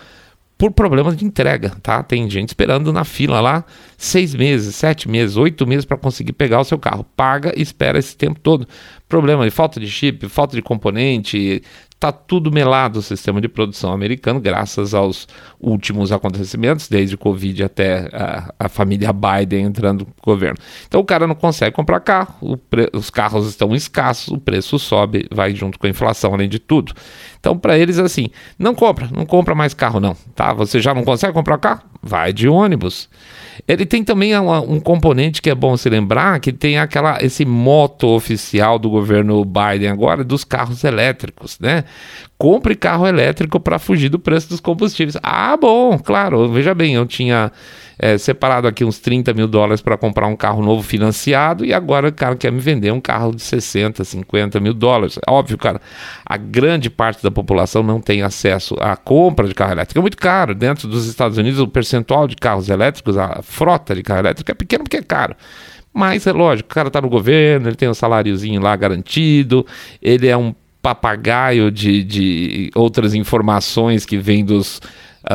por 0.59 0.73
problemas 0.73 1.17
de 1.17 1.25
entrega, 1.25 1.77
tá? 1.83 2.03
Tem 2.03 2.29
gente 2.31 2.49
esperando 2.49 2.93
na 2.93 3.05
fila 3.05 3.41
lá 3.41 3.65
seis 3.97 4.35
meses, 4.35 4.75
sete 4.75 5.09
meses, 5.09 5.37
oito 5.37 5.67
meses 5.67 5.85
para 5.85 5.99
conseguir 5.99 6.33
pegar 6.33 6.61
o 6.61 6.65
seu 6.65 6.79
carro. 6.79 7.05
Paga 7.15 7.53
e 7.57 7.61
espera 7.61 7.99
esse 7.99 8.17
tempo 8.17 8.41
todo. 8.41 8.67
Problema 9.09 9.45
de 9.45 9.51
falta 9.51 9.79
de 9.79 9.87
chip, 9.87 10.27
falta 10.29 10.57
de 10.57 10.62
componente, 10.62 11.62
Está 11.97 12.13
tudo 12.13 12.53
melado 12.53 12.99
o 12.99 13.03
sistema 13.03 13.41
de 13.41 13.49
produção 13.49 13.91
americano, 13.91 14.39
graças 14.39 14.93
aos 14.93 15.27
últimos 15.59 16.13
acontecimentos, 16.13 16.89
desde 16.89 17.15
o 17.15 17.19
Covid 17.19 17.65
até 17.65 18.11
a, 18.13 18.55
a 18.59 18.69
família 18.69 19.11
Biden 19.15 19.65
entrando 19.65 20.01
no 20.07 20.15
governo. 20.23 20.59
Então 20.87 21.01
o 21.01 21.05
cara 21.05 21.27
não 21.27 21.35
consegue 21.35 21.75
comprar 21.75 22.01
carro, 22.01 22.61
os 22.93 23.09
carros 23.09 23.49
estão 23.49 23.75
escassos, 23.75 24.29
o 24.29 24.39
preço 24.39 24.79
sobe, 24.79 25.27
vai 25.33 25.55
junto 25.55 25.79
com 25.79 25.87
a 25.87 25.91
inflação, 25.91 26.35
além 26.35 26.51
de 26.51 26.59
tudo. 26.59 26.93
Então, 27.41 27.57
para 27.57 27.79
eles, 27.79 27.99
assim, 27.99 28.29
não 28.59 28.75
compra, 28.75 29.09
não 29.11 29.25
compra 29.25 29.55
mais 29.55 29.73
carro, 29.73 29.99
não. 29.99 30.15
Tá? 30.35 30.53
Você 30.53 30.81
já 30.81 30.93
não 30.93 31.03
consegue 31.03 31.33
comprar 31.33 31.57
carro? 31.57 31.83
Vai 32.03 32.31
de 32.31 32.47
ônibus. 32.47 33.09
Ele 33.67 33.87
tem 33.87 34.03
também 34.03 34.37
uma, 34.37 34.61
um 34.61 34.81
componente 34.81 35.41
que 35.41 35.50
é 35.50 35.55
bom 35.55 35.76
se 35.76 35.88
lembrar, 35.88 36.41
que 36.41 36.53
tem 36.53 36.79
aquela 36.79 37.19
esse 37.23 37.44
moto 37.44 38.08
oficial 38.08 38.79
do 38.79 38.91
governo 38.91 39.45
Biden 39.45 39.88
agora 39.88 40.25
dos 40.25 40.45
carros 40.45 40.85
elétricos, 40.85 41.59
né? 41.61 41.85
Compre 42.38 42.75
carro 42.75 43.07
elétrico 43.07 43.59
para 43.59 43.78
fugir 43.78 44.09
do 44.09 44.19
preço 44.19 44.49
dos 44.49 44.61
combustíveis. 44.61 45.16
Ah, 45.23 45.57
bom, 45.57 45.99
claro. 45.99 46.49
Veja 46.49 46.75
bem, 46.75 46.95
eu 46.95 47.07
tinha 47.07 47.50
é, 47.99 48.19
separado 48.19 48.69
aqui 48.69 48.85
uns 48.85 48.99
30 48.99 49.33
mil 49.33 49.49
dólares 49.49 49.81
para 49.81 49.97
comprar 49.97 50.26
um 50.26 50.37
carro 50.37 50.62
novo 50.62 50.83
financiado 50.83 51.65
e 51.65 51.73
agora 51.73 52.09
o 52.09 52.12
cara 52.12 52.37
quer 52.37 52.53
me 52.53 52.61
vender 52.61 52.91
um 52.91 53.00
carro 53.00 53.35
de 53.35 53.43
60, 53.43 54.05
50 54.05 54.61
mil 54.61 54.75
dólares. 54.75 55.19
Óbvio, 55.26 55.57
cara, 55.57 55.81
a 56.25 56.37
grande 56.37 56.91
parte 56.91 57.23
da 57.23 57.31
população 57.31 57.83
não 57.83 58.00
tem 58.00 58.23
acesso 58.23 58.76
à 58.81 58.97
compra 58.97 59.49
de 59.49 59.55
carro 59.55 59.73
elétrico. 59.73 59.99
É 59.99 60.03
muito 60.03 60.17
caro. 60.17 60.55
Dentro 60.55 60.88
dos 60.88 61.07
Estados 61.07 61.38
Unidos, 61.38 61.61
o 61.61 61.69
percentual 61.69 62.29
de 62.29 62.37
carros 62.37 62.69
elétricos, 62.69 63.17
a 63.17 63.41
frota 63.43 63.95
de 63.95 64.03
carro 64.03 64.21
elétrico 64.21 64.50
é 64.50 64.55
pequeno 64.55 64.85
porque 64.85 64.99
é 64.99 65.03
caro. 65.03 65.35
Mas 65.93 66.26
é 66.26 66.33
lógico, 66.33 66.71
o 66.71 66.75
cara 66.75 66.88
está 66.88 67.00
no 67.00 67.09
governo, 67.09 67.69
ele 67.69 67.76
tem 67.76 67.88
um 67.88 67.95
saláriozinho 67.95 68.61
lá 68.61 68.76
garantido, 68.76 69.67
ele 70.03 70.29
é 70.29 70.37
um 70.37 70.55
papagaio 70.83 71.71
de, 71.71 72.05
de 72.05 72.71
outras 72.75 73.15
informações 73.15 74.07
que 74.07 74.19
vêm 74.19 74.45
dos 74.45 74.81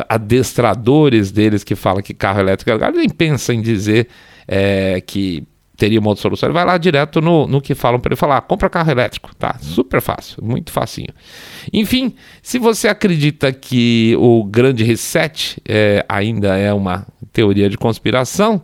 adestradores 0.10 1.31
deles 1.31 1.63
que 1.63 1.75
falam 1.75 2.01
que 2.01 2.13
carro 2.13 2.39
elétrico 2.39 2.69
é 2.69 2.74
legal, 2.74 2.91
nem 2.91 3.10
pensa 3.10 3.53
em 3.53 3.62
dizer 3.62 4.07
é, 4.48 5.01
que 5.01 5.45
teria 5.75 6.00
uma 6.00 6.10
outra 6.10 6.21
solução. 6.21 6.48
Ele 6.48 6.53
vai 6.53 6.65
lá 6.65 6.77
direto 6.77 7.19
no, 7.19 7.48
no 7.48 7.60
que 7.60 7.74
falam 7.74 8.00
para 8.00 8.10
ele 8.10 8.15
falar, 8.15 8.38
ah, 8.38 8.41
compra 8.41 8.69
carro 8.69 8.91
elétrico, 8.91 9.36
tá? 9.36 9.57
Super 9.60 10.00
fácil, 10.00 10.43
muito 10.43 10.71
facinho. 10.71 11.10
Enfim, 11.74 12.13
se 12.41 12.60
você 12.60 12.88
acredita 12.88 13.51
que 13.51 14.15
o 14.19 14.43
grande 14.43 14.83
reset 14.83 15.60
é, 15.67 16.05
ainda 16.07 16.55
é 16.55 16.71
uma 16.71 17.07
teoria 17.33 17.69
de 17.69 17.77
conspiração, 17.77 18.62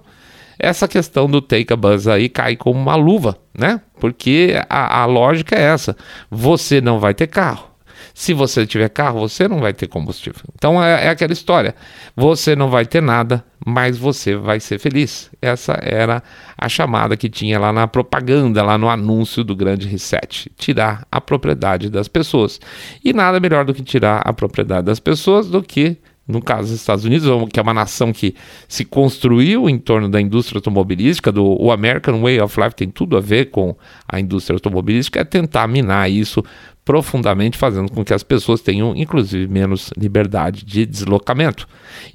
essa 0.59 0.87
questão 0.87 1.27
do 1.27 1.41
take 1.41 1.73
a 1.73 1.75
bus 1.75 2.07
aí 2.07 2.29
cai 2.29 2.55
como 2.55 2.79
uma 2.79 2.95
luva, 2.95 3.37
né? 3.57 3.81
Porque 3.99 4.53
a, 4.69 5.01
a 5.01 5.05
lógica 5.05 5.55
é 5.55 5.61
essa: 5.61 5.95
você 6.29 6.81
não 6.81 6.99
vai 6.99 7.13
ter 7.13 7.27
carro 7.27 7.76
Se 8.17 8.33
você 8.33 8.65
tiver 8.65 8.89
carro, 8.89 9.19
você 9.19 9.47
não 9.47 9.59
vai 9.59 9.71
ter 9.71 9.85
combustível. 9.85 10.41
Então 10.55 10.83
é, 10.83 11.05
é 11.05 11.09
aquela 11.09 11.31
história. 11.31 11.75
Você 12.15 12.55
não 12.55 12.67
vai 12.67 12.83
ter 12.83 12.99
nada, 12.99 13.45
mas 13.63 13.95
você 13.95 14.35
vai 14.35 14.59
ser 14.59 14.79
feliz. 14.79 15.29
Essa 15.39 15.73
era 15.73 16.23
a 16.57 16.67
chamada 16.67 17.15
que 17.15 17.29
tinha 17.29 17.59
lá 17.59 17.71
na 17.71 17.87
propaganda, 17.87 18.63
lá 18.63 18.75
no 18.75 18.89
anúncio 18.89 19.43
do 19.43 19.55
grande 19.55 19.87
reset. 19.87 20.51
Tirar 20.57 21.05
a 21.11 21.21
propriedade 21.21 21.91
das 21.91 22.07
pessoas. 22.07 22.59
E 23.05 23.13
nada 23.13 23.39
melhor 23.39 23.63
do 23.63 23.71
que 23.71 23.83
tirar 23.83 24.23
a 24.25 24.33
propriedade 24.33 24.87
das 24.87 24.99
pessoas 24.99 25.47
do 25.47 25.61
que 25.61 25.95
no 26.27 26.41
caso 26.41 26.63
dos 26.63 26.71
Estados 26.71 27.05
Unidos, 27.05 27.29
que 27.53 27.59
é 27.59 27.63
uma 27.63 27.73
nação 27.73 28.11
que 28.11 28.35
se 28.67 28.83
construiu 28.83 29.69
em 29.69 29.77
torno 29.77 30.09
da 30.09 30.19
indústria 30.19 30.57
automobilística, 30.57 31.31
do 31.31 31.45
o 31.45 31.71
American 31.71 32.19
Way 32.21 32.41
of 32.41 32.59
Life 32.59 32.75
tem 32.75 32.89
tudo 32.89 33.15
a 33.15 33.21
ver 33.21 33.45
com 33.45 33.75
a 34.05 34.19
indústria 34.19 34.55
automobilística, 34.55 35.21
é 35.21 35.23
tentar 35.23 35.67
minar 35.67 36.11
isso 36.11 36.43
profundamente, 36.87 37.57
fazendo 37.57 37.91
com 37.91 38.01
que 38.01 38.13
as 38.13 38.23
pessoas 38.23 38.61
tenham, 38.61 38.95
inclusive, 38.95 39.45
menos 39.45 39.91
liberdade 39.97 40.63
de 40.63 40.85
deslocamento. 40.85 41.67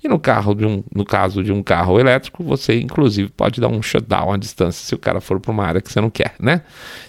E 0.03 0.09
no 0.09 0.19
carro 0.19 0.55
de 0.55 0.65
um, 0.65 0.83
no 0.95 1.05
caso 1.05 1.45
de 1.45 1.53
um 1.53 1.63
carro 1.63 2.01
elétrico, 2.01 2.43
você 2.43 2.81
inclusive 2.81 3.29
pode 3.29 3.61
dar 3.61 3.69
um 3.69 3.83
shutdown 3.83 4.33
à 4.33 4.39
distância 4.39 4.83
se 4.83 4.95
o 4.95 4.99
cara 4.99 5.21
for 5.21 5.39
para 5.39 5.53
uma 5.53 5.63
área 5.63 5.83
que 5.83 5.93
você 5.93 6.01
não 6.01 6.09
quer, 6.09 6.35
né? 6.41 6.63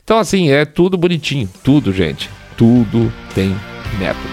Então 0.03 0.19
assim, 0.19 0.49
é 0.49 0.65
tudo 0.65 0.97
bonitinho, 0.97 1.49
tudo, 1.63 1.93
gente, 1.93 2.29
tudo 2.57 3.09
tem 3.33 3.55
método. 3.97 4.27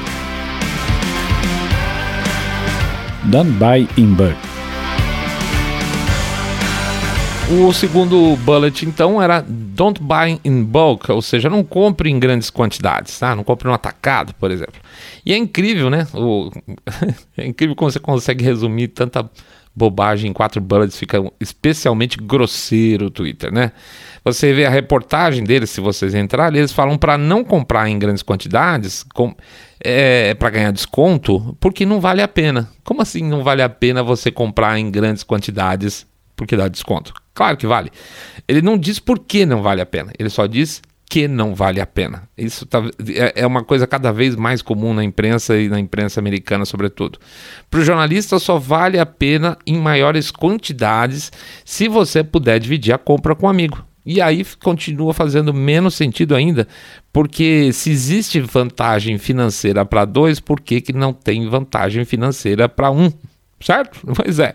Don't 3.26 3.52
buy 3.52 3.88
in 3.96 4.12
bulk. 4.12 4.36
O 7.48 7.72
segundo 7.72 8.36
bullet, 8.38 8.86
então, 8.86 9.20
era 9.20 9.44
don't 9.80 10.02
buy 10.02 10.38
in 10.44 10.62
bulk, 10.62 11.10
ou 11.10 11.22
seja, 11.22 11.48
não 11.48 11.64
compre 11.64 12.10
em 12.10 12.20
grandes 12.20 12.50
quantidades, 12.50 13.18
tá? 13.18 13.34
Não 13.34 13.42
compre 13.42 13.66
no 13.66 13.72
atacado, 13.72 14.34
por 14.34 14.50
exemplo. 14.50 14.78
E 15.24 15.32
é 15.32 15.36
incrível, 15.38 15.88
né? 15.88 16.06
O... 16.12 16.50
é 17.34 17.46
incrível 17.46 17.74
como 17.74 17.90
você 17.90 17.98
consegue 17.98 18.44
resumir 18.44 18.88
tanta 18.88 19.28
bobagem 19.74 20.30
em 20.30 20.34
quatro 20.34 20.60
bullets, 20.60 20.98
fica 20.98 21.18
especialmente 21.40 22.18
grosseiro 22.18 23.06
o 23.06 23.10
Twitter, 23.10 23.50
né? 23.50 23.72
Você 24.22 24.52
vê 24.52 24.66
a 24.66 24.70
reportagem 24.70 25.44
deles, 25.44 25.70
se 25.70 25.80
vocês 25.80 26.14
entrarem, 26.14 26.58
eles 26.58 26.72
falam 26.72 26.98
para 26.98 27.16
não 27.16 27.42
comprar 27.42 27.88
em 27.88 27.98
grandes 27.98 28.22
quantidades, 28.22 29.02
com, 29.14 29.34
é, 29.82 30.34
para 30.34 30.50
ganhar 30.50 30.72
desconto, 30.72 31.56
porque 31.58 31.86
não 31.86 32.00
vale 32.02 32.20
a 32.20 32.28
pena. 32.28 32.68
Como 32.84 33.00
assim 33.00 33.22
não 33.22 33.42
vale 33.42 33.62
a 33.62 33.68
pena 33.70 34.02
você 34.02 34.30
comprar 34.30 34.78
em 34.78 34.90
grandes 34.90 35.22
quantidades 35.22 36.06
porque 36.36 36.54
dá 36.54 36.68
desconto? 36.68 37.14
Claro 37.34 37.56
que 37.56 37.66
vale. 37.66 37.90
Ele 38.46 38.62
não 38.62 38.76
diz 38.76 38.98
por 38.98 39.18
que 39.18 39.46
não 39.46 39.62
vale 39.62 39.80
a 39.80 39.86
pena, 39.86 40.12
ele 40.18 40.30
só 40.30 40.46
diz 40.46 40.82
que 41.10 41.26
não 41.26 41.56
vale 41.56 41.80
a 41.80 41.86
pena. 41.86 42.22
Isso 42.38 42.64
tá, 42.64 42.80
é, 43.08 43.42
é 43.42 43.46
uma 43.46 43.64
coisa 43.64 43.84
cada 43.84 44.12
vez 44.12 44.36
mais 44.36 44.62
comum 44.62 44.94
na 44.94 45.02
imprensa 45.02 45.58
e 45.58 45.68
na 45.68 45.80
imprensa 45.80 46.20
americana, 46.20 46.64
sobretudo. 46.64 47.18
Para 47.68 47.80
o 47.80 47.84
jornalista, 47.84 48.38
só 48.38 48.58
vale 48.60 48.96
a 48.96 49.04
pena 49.04 49.58
em 49.66 49.76
maiores 49.76 50.30
quantidades 50.30 51.32
se 51.64 51.88
você 51.88 52.22
puder 52.22 52.60
dividir 52.60 52.92
a 52.94 52.98
compra 52.98 53.34
com 53.34 53.46
um 53.46 53.50
amigo. 53.50 53.84
E 54.06 54.20
aí 54.20 54.46
continua 54.62 55.12
fazendo 55.12 55.52
menos 55.52 55.94
sentido 55.94 56.34
ainda, 56.34 56.66
porque 57.12 57.72
se 57.72 57.90
existe 57.90 58.40
vantagem 58.40 59.18
financeira 59.18 59.84
para 59.84 60.04
dois, 60.04 60.38
por 60.38 60.60
que, 60.60 60.80
que 60.80 60.92
não 60.92 61.12
tem 61.12 61.48
vantagem 61.48 62.04
financeira 62.04 62.68
para 62.68 62.90
um? 62.90 63.12
Certo? 63.62 64.00
Pois 64.16 64.38
é. 64.38 64.54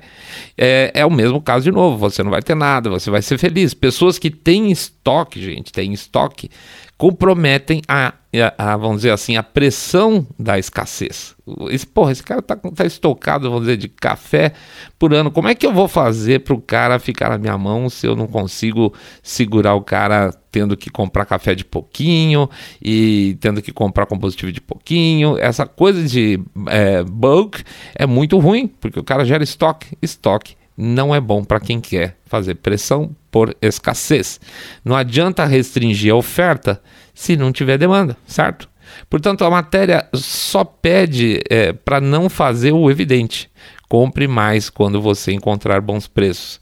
é. 0.57 0.91
É 0.93 1.05
o 1.05 1.11
mesmo 1.11 1.41
caso 1.41 1.63
de 1.63 1.71
novo. 1.71 1.97
Você 1.97 2.23
não 2.23 2.31
vai 2.31 2.41
ter 2.41 2.55
nada, 2.55 2.89
você 2.89 3.09
vai 3.09 3.21
ser 3.21 3.37
feliz. 3.37 3.73
Pessoas 3.73 4.17
que 4.17 4.29
têm 4.29 4.71
estoque, 4.71 5.41
gente, 5.41 5.71
têm 5.71 5.93
estoque, 5.93 6.49
comprometem 6.97 7.81
a, 7.87 8.13
a, 8.57 8.73
a, 8.73 8.77
vamos 8.77 8.97
dizer 8.97 9.11
assim, 9.11 9.35
a 9.35 9.43
pressão 9.43 10.25
da 10.39 10.57
escassez. 10.57 11.35
Esse, 11.69 11.85
porra, 11.85 12.13
esse 12.13 12.23
cara 12.23 12.41
tá, 12.41 12.55
tá 12.55 12.85
estocado, 12.85 13.49
vamos 13.49 13.65
dizer, 13.65 13.77
de 13.77 13.89
café 13.89 14.53
por 14.97 15.13
ano. 15.13 15.29
Como 15.29 15.47
é 15.47 15.55
que 15.55 15.65
eu 15.65 15.73
vou 15.73 15.87
fazer 15.89 16.41
para 16.41 16.53
o 16.53 16.61
cara 16.61 16.97
ficar 16.97 17.29
na 17.29 17.37
minha 17.37 17.57
mão 17.57 17.89
se 17.89 18.07
eu 18.07 18.15
não 18.15 18.27
consigo 18.27 18.93
segurar 19.21 19.75
o 19.75 19.81
cara 19.81 20.33
tendo 20.51 20.77
que 20.77 20.89
comprar 20.89 21.25
café 21.25 21.53
de 21.53 21.65
pouquinho 21.65 22.49
e 22.81 23.37
tendo 23.41 23.61
que 23.61 23.73
comprar 23.73 24.05
combustível 24.05 24.53
de 24.53 24.61
pouquinho? 24.61 25.37
Essa 25.37 25.65
coisa 25.65 26.01
de 26.07 26.39
é, 26.67 27.03
bulk 27.03 27.61
é 27.93 28.05
muito 28.05 28.39
ruim, 28.39 28.67
porque 28.67 28.99
o 28.99 29.03
cara 29.03 29.25
gera 29.25 29.43
estoque. 29.43 29.97
Estoque 30.01 30.55
não 30.77 31.13
é 31.13 31.19
bom 31.19 31.43
para 31.43 31.59
quem 31.59 31.79
quer 31.81 32.17
fazer 32.25 32.55
pressão 32.55 33.15
por 33.35 33.53
escassez. 33.61 34.39
Não 34.85 34.95
adianta 34.95 35.43
restringir 35.43 36.13
a 36.13 36.15
oferta 36.15 36.81
se 37.13 37.35
não 37.35 37.51
tiver 37.51 37.77
demanda, 37.77 38.15
certo? 38.25 38.69
Portanto, 39.09 39.43
a 39.43 39.49
matéria 39.49 40.07
só 40.13 40.63
pede 40.63 41.41
é, 41.49 41.73
para 41.73 41.99
não 41.99 42.29
fazer 42.29 42.71
o 42.71 42.89
evidente. 42.89 43.51
Compre 43.89 44.25
mais 44.25 44.69
quando 44.69 45.01
você 45.01 45.33
encontrar 45.33 45.81
bons 45.81 46.07
preços. 46.07 46.61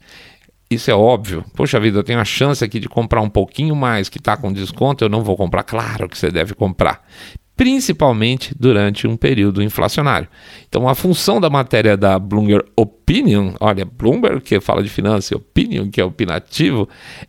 Isso 0.68 0.90
é 0.90 0.94
óbvio. 0.94 1.44
Poxa 1.54 1.78
vida, 1.78 2.00
eu 2.00 2.02
tenho 2.02 2.18
a 2.18 2.24
chance 2.24 2.64
aqui 2.64 2.80
de 2.80 2.88
comprar 2.88 3.20
um 3.20 3.30
pouquinho 3.30 3.76
mais 3.76 4.08
que 4.08 4.18
está 4.18 4.36
com 4.36 4.52
desconto, 4.52 5.04
eu 5.04 5.08
não 5.08 5.22
vou 5.22 5.36
comprar. 5.36 5.62
Claro 5.62 6.08
que 6.08 6.18
você 6.18 6.28
deve 6.28 6.54
comprar 6.54 7.06
principalmente 7.56 8.54
durante 8.58 9.06
um 9.06 9.16
período 9.16 9.62
inflacionário. 9.62 10.28
Então, 10.68 10.88
a 10.88 10.94
função 10.94 11.40
da 11.40 11.48
matéria 11.48 11.96
da 11.96 12.18
Bloomberg 12.18 12.66
Opinion, 12.76 13.54
olha, 13.60 13.84
Bloomberg 13.84 14.40
que 14.40 14.60
fala 14.60 14.82
de 14.82 14.88
finanças 14.88 15.30
e 15.30 15.34
Opinion 15.34 15.88
que 15.88 16.00
é 16.00 16.04
opinativo, 16.04 16.88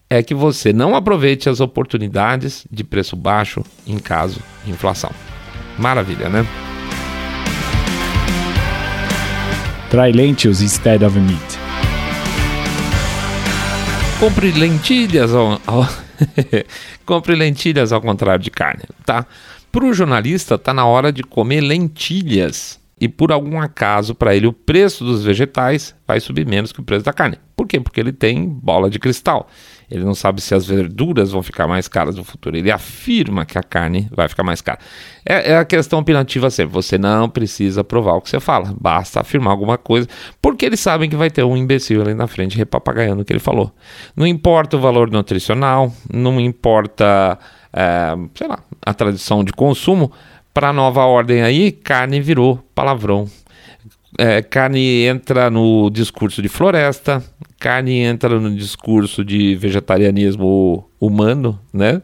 é 0.09 0.23
que 0.23 0.33
você 0.33 0.73
não 0.73 0.95
aproveite 0.95 1.47
as 1.47 1.59
oportunidades 1.59 2.65
de 2.71 2.83
preço 2.83 3.15
baixo 3.15 3.63
em 3.85 3.99
caso 3.99 4.41
de 4.63 4.71
inflação. 4.71 5.11
Maravilha, 5.77 6.29
né? 6.29 6.45
Try 9.89 10.11
lentils 10.11 10.61
instead 10.61 11.05
of 11.05 11.17
meat. 11.19 11.59
Compre 14.19 14.51
lentilhas 14.51 15.33
ao, 15.33 15.61
ao 15.67 15.87
compre 17.05 17.35
lentilhas 17.35 17.91
ao 17.91 18.01
contrário 18.01 18.43
de 18.43 18.49
carne, 18.49 18.83
tá? 19.05 19.25
Para 19.75 19.87
o 19.87 19.93
jornalista, 19.93 20.55
está 20.55 20.73
na 20.73 20.85
hora 20.85 21.11
de 21.11 21.21
comer 21.21 21.59
lentilhas. 21.59 22.79
E 22.97 23.09
por 23.09 23.29
algum 23.29 23.59
acaso, 23.59 24.15
para 24.15 24.33
ele, 24.33 24.47
o 24.47 24.53
preço 24.53 25.03
dos 25.03 25.21
vegetais 25.21 25.93
vai 26.07 26.21
subir 26.21 26.47
menos 26.47 26.71
que 26.71 26.79
o 26.79 26.83
preço 26.83 27.03
da 27.03 27.11
carne. 27.11 27.37
Por 27.65 27.67
quê? 27.67 27.79
Porque 27.79 27.99
ele 27.99 28.13
tem 28.13 28.47
bola 28.47 28.89
de 28.89 28.99
cristal. 28.99 29.47
Ele 29.89 30.03
não 30.03 30.13
sabe 30.13 30.39
se 30.39 30.53
as 30.53 30.65
verduras 30.65 31.31
vão 31.31 31.41
ficar 31.41 31.67
mais 31.67 31.87
caras 31.87 32.15
no 32.15 32.23
futuro. 32.23 32.55
Ele 32.55 32.71
afirma 32.71 33.45
que 33.45 33.57
a 33.57 33.63
carne 33.63 34.07
vai 34.11 34.27
ficar 34.27 34.43
mais 34.43 34.61
cara. 34.61 34.79
É, 35.25 35.51
é 35.51 35.57
a 35.57 35.65
questão 35.65 35.99
opinativa 35.99 36.49
sempre. 36.49 36.73
Você 36.73 36.97
não 36.97 37.27
precisa 37.27 37.83
provar 37.83 38.13
o 38.13 38.21
que 38.21 38.29
você 38.29 38.39
fala. 38.39 38.73
Basta 38.79 39.19
afirmar 39.19 39.51
alguma 39.51 39.77
coisa. 39.77 40.07
Porque 40.41 40.65
eles 40.65 40.79
sabem 40.79 41.09
que 41.09 41.15
vai 41.15 41.29
ter 41.29 41.43
um 41.43 41.57
imbecil 41.57 42.01
ali 42.01 42.13
na 42.13 42.27
frente 42.27 42.55
repapagaiando 42.55 43.21
o 43.21 43.25
que 43.25 43.33
ele 43.33 43.39
falou. 43.39 43.71
Não 44.15 44.25
importa 44.27 44.77
o 44.77 44.79
valor 44.79 45.09
nutricional, 45.09 45.91
não 46.11 46.39
importa 46.39 47.37
é, 47.73 48.15
sei 48.35 48.47
lá, 48.47 48.59
a 48.81 48.93
tradição 48.93 49.43
de 49.43 49.51
consumo, 49.51 50.11
para 50.53 50.69
a 50.69 50.73
nova 50.73 51.03
ordem 51.03 51.41
aí, 51.41 51.71
carne 51.71 52.21
virou 52.21 52.57
palavrão. 52.73 53.27
É, 54.17 54.41
carne 54.41 55.03
entra 55.03 55.49
no 55.49 55.89
discurso 55.89 56.41
de 56.41 56.47
floresta, 56.47 57.23
carne 57.59 57.99
entra 57.99 58.39
no 58.39 58.55
discurso 58.55 59.25
de 59.25 59.55
vegetarianismo 59.55 60.89
humano, 60.99 61.59
né? 61.73 62.01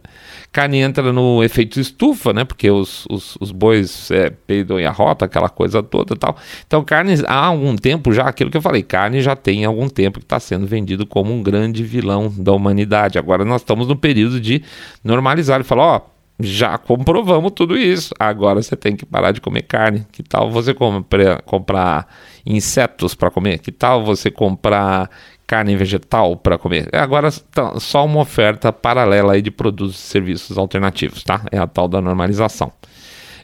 Carne 0.51 0.79
entra 0.79 1.13
no 1.13 1.41
efeito 1.41 1.79
estufa, 1.79 2.33
né? 2.33 2.43
Porque 2.43 2.69
os, 2.69 3.05
os, 3.09 3.37
os 3.39 3.51
bois 3.51 4.11
é, 4.11 4.29
peidam 4.29 4.79
e 4.79 4.85
arrotam, 4.85 5.25
aquela 5.25 5.47
coisa 5.47 5.81
toda 5.81 6.15
tal. 6.15 6.35
Então, 6.67 6.83
carne, 6.83 7.15
há 7.25 7.45
algum 7.45 7.75
tempo 7.77 8.11
já, 8.11 8.23
aquilo 8.23 8.51
que 8.51 8.57
eu 8.57 8.61
falei, 8.61 8.83
carne 8.83 9.21
já 9.21 9.35
tem 9.35 9.63
algum 9.63 9.87
tempo 9.87 10.19
que 10.19 10.25
está 10.25 10.39
sendo 10.39 10.67
vendido 10.67 11.05
como 11.05 11.33
um 11.33 11.41
grande 11.41 11.83
vilão 11.83 12.33
da 12.37 12.51
humanidade. 12.51 13.17
Agora 13.17 13.45
nós 13.45 13.61
estamos 13.61 13.87
no 13.87 13.95
período 13.95 14.41
de 14.41 14.61
normalizar 15.03 15.61
e 15.61 15.63
falar, 15.63 15.83
ó, 15.83 16.01
já 16.41 16.77
comprovamos 16.77 17.51
tudo 17.53 17.77
isso. 17.77 18.13
Agora 18.19 18.62
você 18.62 18.75
tem 18.75 18.95
que 18.95 19.05
parar 19.05 19.31
de 19.31 19.41
comer 19.41 19.63
carne. 19.63 20.05
Que 20.12 20.24
tal 20.24 20.50
você 20.50 20.74
comprar, 20.74 21.41
comprar 21.41 22.07
insetos 22.45 23.15
para 23.15 23.29
comer? 23.29 23.60
Que 23.60 23.71
tal 23.71 24.03
você 24.03 24.29
comprar 24.31 25.10
carne 25.48 25.75
vegetal 25.75 26.38
para 26.38 26.57
comer. 26.57 26.88
Agora 26.93 27.29
tá 27.51 27.79
só 27.79 28.05
uma 28.05 28.21
oferta 28.21 28.71
paralela 28.71 29.33
aí 29.33 29.41
de 29.41 29.51
produtos 29.51 29.95
e 29.95 30.00
serviços 30.00 30.57
alternativos, 30.57 31.24
tá? 31.24 31.41
É 31.51 31.57
a 31.57 31.67
tal 31.67 31.89
da 31.89 32.00
normalização. 32.00 32.71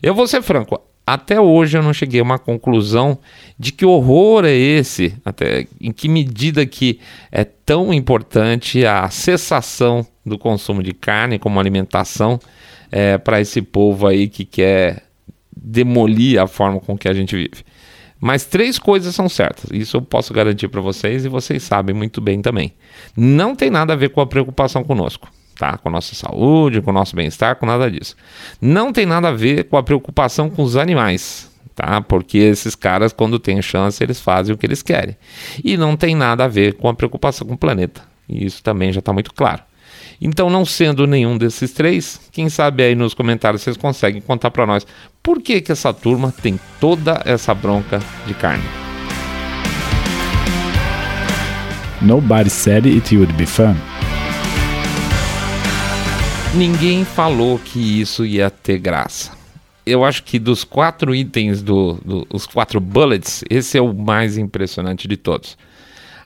Eu 0.01 0.15
vou 0.15 0.25
ser 0.25 0.41
franco, 0.41 0.81
até 1.07 1.39
hoje 1.39 1.77
eu 1.77 1.81
não 1.81 1.93
cheguei 1.93 2.19
a 2.19 2.23
uma 2.23 2.37
conclusão 2.37 3.17
de 3.57 3.71
que 3.71 3.85
horror 3.85 4.43
é 4.43 4.53
esse, 4.53 5.15
até 5.23 5.65
em 5.79 5.93
que 5.93 6.09
medida 6.09 6.65
que 6.65 6.99
é 7.31 7.45
tão 7.45 7.93
importante 7.93 8.85
a 8.85 9.09
cessação 9.09 10.05
do 10.25 10.37
consumo 10.37 10.83
de 10.83 10.93
carne 10.93 11.39
como 11.39 11.61
alimentação 11.61 12.37
é, 12.91 13.17
para 13.17 13.41
esse 13.41 13.61
povo 13.61 14.07
aí 14.07 14.27
que 14.27 14.45
quer 14.45 15.03
demolir 15.55 16.39
a 16.41 16.47
forma 16.47 16.79
com 16.79 16.97
que 16.97 17.07
a 17.07 17.13
gente 17.13 17.35
vive. 17.35 17.63
Mas 18.19 18.45
três 18.45 18.79
coisas 18.79 19.13
são 19.13 19.29
certas, 19.29 19.69
isso 19.71 19.97
eu 19.97 20.01
posso 20.01 20.33
garantir 20.33 20.67
para 20.69 20.81
vocês 20.81 21.23
e 21.23 21.29
vocês 21.29 21.61
sabem 21.61 21.95
muito 21.95 22.19
bem 22.19 22.41
também. 22.41 22.73
Não 23.15 23.55
tem 23.55 23.69
nada 23.69 23.93
a 23.93 23.95
ver 23.95 24.09
com 24.09 24.21
a 24.21 24.25
preocupação 24.25 24.83
conosco. 24.83 25.29
tá? 25.57 25.77
Com 25.77 25.89
a 25.89 25.91
nossa 25.91 26.15
saúde, 26.15 26.81
com 26.81 26.91
o 26.91 26.93
nosso 26.93 27.15
bem-estar, 27.15 27.55
com 27.55 27.65
nada 27.65 27.89
disso. 27.89 28.15
Não 28.61 28.93
tem 28.93 29.05
nada 29.05 29.29
a 29.29 29.31
ver 29.31 29.65
com 29.65 29.77
a 29.77 29.83
preocupação 29.83 30.49
com 30.49 30.63
os 30.63 30.75
animais, 30.75 31.51
tá? 31.75 31.99
Porque 32.01 32.37
esses 32.37 32.75
caras, 32.75 33.11
quando 33.11 33.39
têm 33.39 33.61
chance, 33.61 34.03
eles 34.03 34.19
fazem 34.19 34.53
o 34.53 34.57
que 34.57 34.65
eles 34.65 34.81
querem. 34.81 35.17
E 35.63 35.75
não 35.77 35.95
tem 35.95 36.15
nada 36.15 36.45
a 36.45 36.47
ver 36.47 36.75
com 36.75 36.87
a 36.87 36.93
preocupação 36.93 37.47
com 37.47 37.55
o 37.55 37.57
planeta. 37.57 38.01
E 38.29 38.45
isso 38.45 38.63
também 38.63 38.91
já 38.91 38.99
está 38.99 39.11
muito 39.11 39.33
claro. 39.33 39.63
Então, 40.19 40.49
não 40.49 40.65
sendo 40.65 41.05
nenhum 41.05 41.37
desses 41.37 41.71
três, 41.71 42.19
quem 42.31 42.49
sabe 42.49 42.83
aí 42.83 42.95
nos 42.95 43.13
comentários 43.13 43.61
vocês 43.61 43.77
conseguem 43.77 44.19
contar 44.19 44.49
para 44.49 44.65
nós 44.65 44.85
por 45.21 45.41
que, 45.41 45.61
que 45.61 45.71
essa 45.71 45.93
turma 45.93 46.33
tem 46.41 46.59
toda 46.79 47.21
essa 47.23 47.53
bronca 47.53 48.01
de 48.25 48.33
carne. 48.33 48.63
Nobody 52.01 52.49
said 52.49 52.85
it 52.85 53.15
would 53.15 53.33
be 53.33 53.45
fun. 53.45 53.75
Ninguém 56.55 57.05
falou 57.05 57.59
que 57.59 58.01
isso 58.01 58.25
ia 58.25 58.49
ter 58.49 58.79
graça. 58.79 59.31
Eu 59.85 60.03
acho 60.03 60.23
que 60.23 60.39
dos 60.39 60.63
quatro 60.63 61.13
itens, 61.13 61.61
do, 61.61 61.93
do, 62.03 62.27
os 62.33 62.45
quatro 62.47 62.79
bullets, 62.79 63.43
esse 63.49 63.77
é 63.77 63.81
o 63.81 63.93
mais 63.93 64.37
impressionante 64.37 65.07
de 65.07 65.15
todos. 65.15 65.57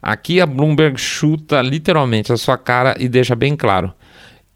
Aqui 0.01 0.41
a 0.41 0.46
Bloomberg 0.46 1.00
chuta 1.00 1.62
literalmente 1.62 2.34
a 2.34 2.38
sua 2.38 2.58
cara 2.58 2.96
e 3.00 3.08
deixa 3.08 3.36
bem 3.36 3.55
claro: 3.55 3.93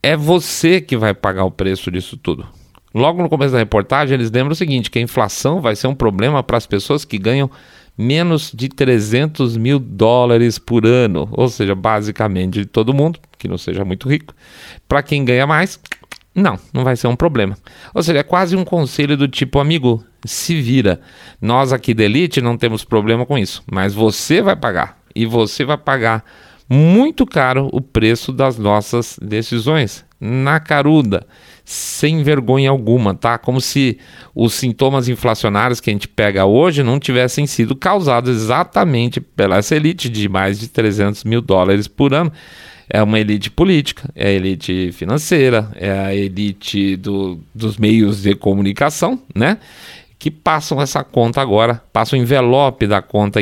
é 0.01 0.15
você 0.15 0.81
que 0.81 0.97
vai 0.97 1.13
pagar 1.13 1.45
o 1.45 1.51
preço 1.51 1.91
disso 1.91 2.17
tudo. 2.17 2.47
Logo 2.93 3.21
no 3.21 3.27
começo 3.27 3.51
da 3.51 3.59
reportagem, 3.59 4.13
eles 4.13 4.31
lembram 4.31 4.53
o 4.53 4.55
seguinte: 4.55 4.89
que 4.89 4.97
a 4.97 5.01
inflação 5.01 5.61
vai 5.61 5.75
ser 5.75 5.87
um 5.87 5.95
problema 5.95 6.41
para 6.41 6.57
as 6.57 6.65
pessoas 6.65 7.03
que 7.03 7.17
ganham 7.17 7.51
menos 7.97 8.51
de 8.53 8.69
300 8.69 9.57
mil 9.57 9.79
dólares 9.79 10.57
por 10.57 10.85
ano, 10.85 11.27
ou 11.31 11.47
seja, 11.47 11.75
basicamente 11.75 12.59
de 12.59 12.65
todo 12.65 12.93
mundo, 12.93 13.19
que 13.37 13.47
não 13.47 13.57
seja 13.57 13.85
muito 13.85 14.09
rico. 14.09 14.33
Para 14.87 15.03
quem 15.03 15.23
ganha 15.23 15.47
mais, 15.47 15.79
não, 16.33 16.59
não 16.73 16.83
vai 16.83 16.95
ser 16.95 17.07
um 17.07 17.15
problema. 17.15 17.57
Ou 17.93 18.03
seja, 18.03 18.19
é 18.19 18.23
quase 18.23 18.55
um 18.55 18.65
conselho 18.65 19.15
do 19.15 19.27
tipo, 19.27 19.59
amigo, 19.59 20.03
se 20.25 20.61
vira. 20.61 20.99
Nós 21.41 21.71
aqui 21.71 21.93
da 21.93 22.03
Elite 22.03 22.41
não 22.41 22.57
temos 22.57 22.83
problema 22.83 23.25
com 23.25 23.37
isso, 23.37 23.63
mas 23.71 23.93
você 23.93 24.41
vai 24.41 24.55
pagar. 24.55 25.04
E 25.15 25.25
você 25.25 25.63
vai 25.63 25.77
pagar 25.77 26.23
muito 26.69 27.25
caro 27.25 27.69
o 27.71 27.79
preço 27.79 28.31
das 28.31 28.57
nossas 28.57 29.17
decisões. 29.21 30.03
Na 30.19 30.59
caruda 30.59 31.25
sem 31.65 32.21
vergonha 32.21 32.69
alguma, 32.69 33.15
tá? 33.15 33.39
Como 33.39 33.59
se 33.59 33.97
os 34.35 34.53
sintomas 34.53 35.09
inflacionários 35.09 35.81
que 35.81 35.89
a 35.89 35.93
gente 35.93 36.07
pega 36.07 36.45
hoje 36.45 36.83
não 36.83 36.99
tivessem 36.99 37.47
sido 37.47 37.75
causados 37.75 38.29
exatamente 38.29 39.19
pela 39.19 39.57
essa 39.57 39.75
elite 39.75 40.07
de 40.07 40.29
mais 40.29 40.59
de 40.59 40.67
300 40.67 41.23
mil 41.23 41.41
dólares 41.41 41.87
por 41.87 42.13
ano. 42.13 42.31
É 42.87 43.01
uma 43.01 43.19
elite 43.19 43.49
política, 43.49 44.07
é 44.15 44.27
a 44.27 44.31
elite 44.31 44.91
financeira, 44.91 45.71
é 45.73 45.89
a 45.89 46.15
elite 46.15 46.95
do, 46.97 47.39
dos 47.53 47.77
meios 47.77 48.21
de 48.21 48.35
comunicação, 48.35 49.19
né? 49.33 49.57
Que 50.25 50.31
passam 50.31 50.81
essa 50.81 51.03
conta 51.03 51.39
agora, 51.39 51.83
passam 51.93 52.17
o 52.17 52.21
envelope 52.23 52.87
da 52.87 52.99
conta 52.99 53.39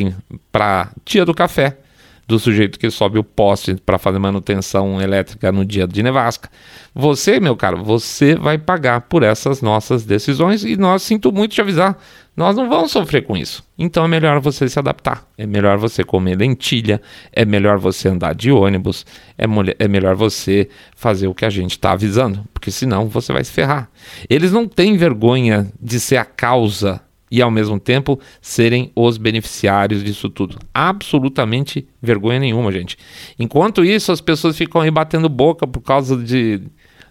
para 0.52 0.92
tia 1.06 1.24
do 1.24 1.34
café, 1.34 1.78
do 2.28 2.40
sujeito 2.40 2.80
que 2.80 2.90
sobe 2.90 3.20
o 3.20 3.24
poste 3.24 3.76
para 3.76 3.98
fazer 3.98 4.20
manutenção 4.20 5.02
elétrica 5.02 5.52
no 5.52 5.66
dia 5.66 5.88
de 5.88 6.02
nevasca. 6.02 6.50
Você, 6.96 7.40
meu 7.40 7.56
caro, 7.56 7.84
você 7.84 8.36
vai 8.36 8.58
pagar 8.58 9.02
por 9.02 9.24
essas 9.24 9.62
nossas 9.62 10.06
decisões 10.06 10.64
e 10.64 10.78
nós 10.78 11.04
sinto 11.04 11.32
muito 11.32 11.54
te 11.54 11.62
avisar, 11.62 11.98
nós 12.36 12.56
não 12.56 12.68
vamos 12.70 12.92
sofrer 12.92 13.24
com 13.24 13.38
isso. 13.38 13.64
Então 13.78 14.06
é 14.06 14.08
melhor 14.08 14.40
você 14.40 14.68
se 14.68 14.80
adaptar, 14.80 15.24
é 15.38 15.46
melhor 15.46 15.78
você 15.78 16.04
comer 16.04 16.38
lentilha, 16.38 17.02
é 17.32 17.46
melhor 17.46 17.78
você 17.78 18.10
andar 18.10 18.34
de 18.34 18.52
ônibus, 18.52 19.06
é, 19.38 19.46
é 19.78 19.88
melhor 19.88 20.16
você 20.16 20.70
fazer 20.96 21.28
o 21.28 21.34
que 21.34 21.46
a 21.46 21.50
gente 21.50 21.72
está 21.72 21.92
avisando, 21.92 22.44
porque 22.54 22.72
senão 22.72 23.08
você 23.08 23.34
vai 23.34 23.44
se 23.44 23.52
ferrar. 23.52 23.90
Eles 24.30 24.52
não 24.52 24.68
têm 24.68 24.98
vergonha 24.98 25.72
de 25.80 26.00
ser 26.00 26.18
a 26.18 26.26
causa 26.26 27.02
e 27.34 27.42
ao 27.42 27.50
mesmo 27.50 27.80
tempo 27.80 28.20
serem 28.40 28.92
os 28.96 29.18
beneficiários 29.18 30.04
disso 30.04 30.30
tudo. 30.30 30.60
Absolutamente 30.72 31.88
vergonha 32.00 32.40
nenhuma, 32.40 32.72
gente. 32.72 32.96
Enquanto 33.40 33.84
isso, 33.84 34.12
as 34.12 34.22
pessoas 34.22 34.56
ficam 34.56 34.82
aí 34.82 34.92
batendo 34.92 35.28
boca 35.28 35.66
por 35.66 35.82
causa 35.82 36.16
de 36.16 36.62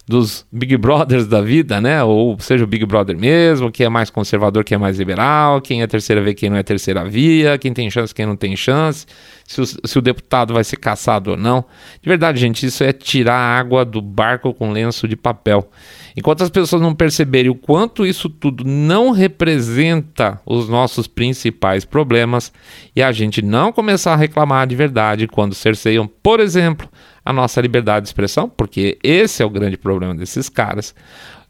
dos 0.07 0.45
Big 0.51 0.77
Brothers 0.77 1.27
da 1.29 1.41
vida, 1.41 1.81
né? 1.81 2.03
Ou 2.03 2.37
seja, 2.41 2.65
o 2.65 2.67
Big 2.67 2.85
Brother 2.85 3.17
mesmo, 3.17 3.71
quem 3.71 3.87
é 3.87 3.89
mais 3.89 4.11
conservador, 4.11 4.65
quem 4.65 4.75
é 4.75 4.79
mais 4.79 4.99
liberal, 4.99 5.61
quem 5.61 5.81
é 5.81 5.87
terceira 5.87 6.21
via, 6.21 6.35
quem 6.35 6.51
não 6.51 6.57
é 6.57 6.63
terceira 6.63 7.05
via, 7.05 7.57
quem 7.57 7.73
tem 7.73 7.89
chance, 7.89 8.13
quem 8.13 8.27
não 8.27 8.37
tem 8.37 8.57
chance, 8.57 9.07
se 9.47 9.61
o, 9.61 9.67
se 9.67 9.99
o 9.99 10.03
deputado 10.03 10.53
vai 10.53 10.65
ser 10.65 10.77
caçado 10.77 11.33
ou 11.33 11.37
não. 11.37 11.65
De 12.03 12.09
verdade, 12.09 12.41
gente, 12.41 12.67
isso 12.67 12.83
é 12.83 12.93
tirar 12.93 13.37
água 13.37 13.85
do 13.85 14.03
barco 14.03 14.53
com 14.53 14.73
lenço 14.73 15.07
de 15.07 15.17
papel. 15.17 15.71
Enquanto 16.17 16.43
as 16.43 16.51
pessoas 16.51 16.83
não 16.83 16.95
perceberem 16.95 17.51
o 17.51 17.55
quanto 17.55 18.05
isso 18.05 18.29
tudo 18.29 18.65
não 18.65 19.13
representa 19.13 20.41
os 20.45 20.69
nossos 20.69 21.07
principais 21.07 21.85
problemas 21.85 22.53
e 22.95 23.03
a 23.03 23.13
gente 23.13 23.41
não 23.41 23.73
começar 23.73 24.15
a 24.15 24.17
reclamar 24.17 24.67
de 24.67 24.75
verdade 24.75 25.29
quando 25.29 25.55
cerceiam, 25.55 26.11
por 26.23 26.41
exemplo, 26.41 26.89
a 27.25 27.33
nossa 27.33 27.61
liberdade 27.61 28.05
de 28.05 28.09
expressão, 28.09 28.49
porque 28.49 28.99
esse 29.03 29.43
é 29.43 29.47
o 29.47 29.51
grande 29.51 29.77
problema 29.77 30.15
desses 30.15 30.49
caras, 30.49 30.95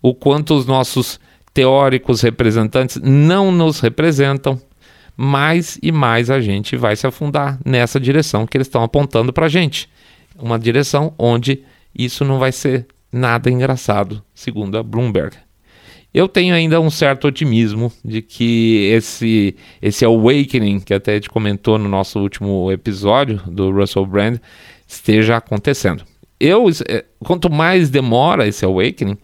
o 0.01 0.15
quanto 0.15 0.55
os 0.55 0.67
nossos 0.67 1.19
teóricos 1.55 2.21
representantes 2.21 2.99
não 3.03 3.51
nos 3.53 3.81
representam, 3.81 4.61
mais 5.17 5.79
e 5.83 5.93
mais 5.93 6.31
a 6.31 6.41
gente 6.41 6.77
vai 6.77 6.97
se 6.97 7.07
afundar 7.07 7.59
nessa 7.65 8.01
direção 8.01 8.47
que 8.47 8.57
eles 8.57 8.67
estão 8.67 8.83
apontando 8.83 9.33
para 9.33 9.47
a 9.47 9.49
gente. 9.49 9.89
Uma 10.39 10.59
direção 10.59 11.15
onde 11.19 11.63
isso 11.97 12.25
não 12.25 12.39
vai 12.39 12.51
ser 12.51 12.87
nada 13.13 13.51
engraçado, 13.51 14.23
segundo 14.35 14.79
a 14.79 14.83
Bloomberg. 14.83 15.37
Eu 16.15 16.29
tenho 16.29 16.55
ainda 16.55 16.79
um 16.81 16.91
certo 16.91 17.27
otimismo 17.27 17.91
de 18.05 18.21
que 18.21 18.91
esse, 18.93 19.57
esse 19.81 20.05
awakening, 20.05 20.81
que 20.81 20.93
até 20.93 21.13
a 21.13 21.15
gente 21.15 21.31
comentou 21.31 21.79
no 21.79 21.89
nosso 21.89 22.21
último 22.21 22.71
episódio 22.71 23.41
do 23.47 23.71
Russell 23.71 24.05
Brand, 24.05 24.39
esteja 24.95 25.37
acontecendo. 25.37 26.05
Eu, 26.39 26.67
é, 26.89 27.05
quanto 27.21 27.51
mais 27.51 27.89
demora 27.91 28.47
esse 28.47 28.65
awakening, 28.65 29.17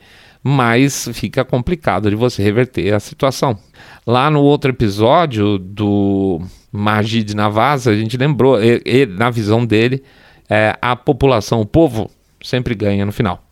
mais 0.42 1.08
fica 1.12 1.44
complicado 1.44 2.08
de 2.08 2.16
você 2.16 2.42
reverter 2.42 2.94
a 2.94 3.00
situação. 3.00 3.58
Lá 4.06 4.30
no 4.30 4.40
outro 4.40 4.70
episódio 4.70 5.58
do 5.58 6.40
Magid 6.72 7.34
Navas, 7.34 7.86
a 7.86 7.94
gente 7.94 8.16
lembrou, 8.16 8.60
ele, 8.60 9.06
na 9.06 9.30
visão 9.30 9.66
dele, 9.66 10.02
é, 10.48 10.76
a 10.80 10.96
população, 10.96 11.60
o 11.60 11.66
povo, 11.66 12.10
sempre 12.42 12.74
ganha 12.74 13.04
no 13.04 13.12
final. 13.12 13.47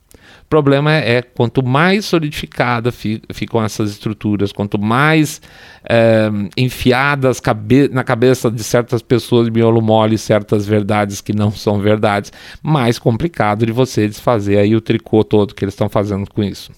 O 0.47 0.49
problema 0.49 0.95
é, 0.95 1.17
é 1.17 1.23
quanto 1.23 1.61
mais 1.61 2.05
solidificadas 2.05 2.95
fi, 2.95 3.21
ficam 3.33 3.65
essas 3.65 3.91
estruturas, 3.91 4.53
quanto 4.53 4.81
mais 4.81 5.43
é, 5.83 6.31
enfiadas 6.57 7.41
cabe 7.41 7.89
na 7.89 8.05
cabeça 8.05 8.49
de 8.49 8.63
certas 8.63 9.03
pessoas 9.03 9.47
de 9.47 9.51
miolo 9.51 9.83
mole 9.83 10.17
certas 10.17 10.65
verdades 10.65 11.21
que 11.21 11.33
não 11.33 11.51
são 11.51 11.81
verdades, 11.81 12.33
mais 12.63 12.97
complicado 12.97 13.67
de 13.67 13.73
você 13.73 14.07
desfazer 14.07 14.59
aí 14.59 14.77
o 14.77 14.81
tricô 14.81 15.25
todo 15.25 15.53
que 15.53 15.65
eles 15.65 15.75
estão 15.75 15.89
fazendo 15.89 16.31
com 16.31 16.45
isso. 16.45 16.71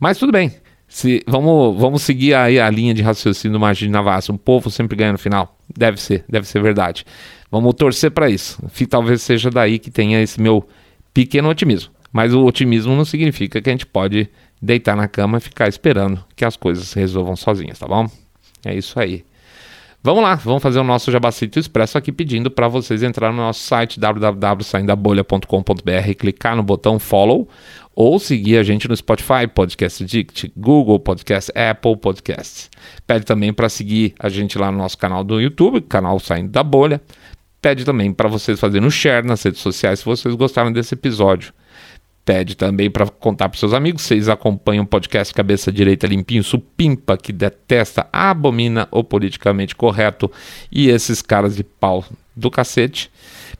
Mas 0.00 0.16
tudo 0.16 0.32
bem, 0.32 0.50
se, 0.88 1.22
vamos, 1.26 1.78
vamos 1.78 2.00
seguir 2.00 2.32
aí 2.32 2.58
a 2.58 2.70
linha 2.70 2.94
de 2.94 3.02
raciocínio 3.02 3.58
do 3.58 3.60
Magino 3.60 3.92
Navassi. 3.92 4.32
Um 4.32 4.38
povo 4.38 4.70
sempre 4.70 4.96
ganha 4.96 5.12
no 5.12 5.18
final. 5.18 5.58
Deve 5.76 6.00
ser, 6.00 6.24
deve 6.26 6.48
ser 6.48 6.62
verdade. 6.62 7.04
Vamos 7.50 7.74
torcer 7.74 8.10
para 8.10 8.30
isso. 8.30 8.58
Talvez 8.88 9.20
seja 9.20 9.50
daí 9.50 9.78
que 9.78 9.90
tenha 9.90 10.22
esse 10.22 10.40
meu 10.40 10.66
pequeno 11.12 11.50
otimismo. 11.50 11.92
Mas 12.12 12.34
o 12.34 12.44
otimismo 12.44 12.94
não 12.94 13.04
significa 13.04 13.60
que 13.60 13.70
a 13.70 13.72
gente 13.72 13.86
pode 13.86 14.28
deitar 14.60 14.94
na 14.94 15.08
cama 15.08 15.38
e 15.38 15.40
ficar 15.40 15.68
esperando 15.68 16.22
que 16.36 16.44
as 16.44 16.56
coisas 16.56 16.88
se 16.88 16.98
resolvam 16.98 17.34
sozinhas, 17.34 17.78
tá 17.78 17.88
bom? 17.88 18.06
É 18.64 18.74
isso 18.74 19.00
aí. 19.00 19.24
Vamos 20.04 20.24
lá, 20.24 20.34
vamos 20.34 20.60
fazer 20.60 20.80
o 20.80 20.84
nosso 20.84 21.12
Jabacito 21.12 21.60
Expresso 21.60 21.96
aqui 21.96 22.10
pedindo 22.10 22.50
para 22.50 22.66
vocês 22.66 23.04
entrar 23.04 23.30
no 23.30 23.36
nosso 23.36 23.60
site 23.60 24.00
www.saindabolha.com.br, 24.00 26.14
clicar 26.18 26.56
no 26.56 26.62
botão 26.64 26.98
follow 26.98 27.48
ou 27.94 28.18
seguir 28.18 28.58
a 28.58 28.64
gente 28.64 28.88
no 28.88 28.96
Spotify, 28.96 29.46
Podcast 29.54 30.04
Dict, 30.04 30.52
Google 30.56 30.98
Podcast, 30.98 31.52
Apple 31.56 31.96
Podcasts. 31.96 32.68
Pede 33.06 33.24
também 33.24 33.52
para 33.52 33.68
seguir 33.68 34.12
a 34.18 34.28
gente 34.28 34.58
lá 34.58 34.72
no 34.72 34.78
nosso 34.78 34.98
canal 34.98 35.22
do 35.22 35.40
YouTube, 35.40 35.80
canal 35.82 36.18
Saindo 36.18 36.50
da 36.50 36.64
Bolha. 36.64 37.00
Pede 37.60 37.84
também 37.84 38.12
para 38.12 38.28
vocês 38.28 38.58
fazerem 38.58 38.88
o 38.88 38.90
share 38.90 39.24
nas 39.24 39.40
redes 39.40 39.60
sociais 39.60 40.00
se 40.00 40.04
vocês 40.04 40.34
gostaram 40.34 40.72
desse 40.72 40.94
episódio. 40.94 41.54
Pede 42.24 42.56
também 42.56 42.88
para 42.88 43.06
contar 43.08 43.48
para 43.48 43.58
seus 43.58 43.72
amigos. 43.72 44.02
Vocês 44.02 44.28
acompanham 44.28 44.84
o 44.84 44.86
podcast 44.86 45.34
Cabeça 45.34 45.72
Direita 45.72 46.06
Limpinho, 46.06 46.44
supimpa, 46.44 47.16
que 47.16 47.32
detesta, 47.32 48.06
abomina 48.12 48.86
o 48.92 49.02
politicamente 49.02 49.74
correto 49.74 50.30
e 50.70 50.88
esses 50.88 51.20
caras 51.20 51.56
de 51.56 51.64
pau 51.64 52.04
do 52.36 52.48
cacete. 52.48 53.10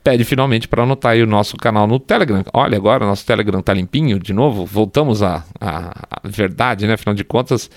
Pede 0.05 0.25
finalmente 0.25 0.69
para 0.69 0.85
anotar 0.85 1.13
aí 1.13 1.23
o 1.23 1.27
nosso 1.27 1.57
canal 1.57 1.87
no 1.87 1.99
Telegram. 1.99 2.45
Olha, 2.53 2.77
agora 2.77 3.05
nosso 3.05 3.27
Telegram 3.27 3.61
tá 3.61 3.75
limpinho 3.75 4.19
de 4.19 4.33
novo. 4.33 4.65
Voltamos 4.65 5.23
à, 5.23 5.45
à, 5.61 6.21
à 6.23 6.29
verdade, 6.29 6.87
né? 6.87 6.95
Afinal 6.95 7.15
de 7.15 7.25
contas, 7.25 7.69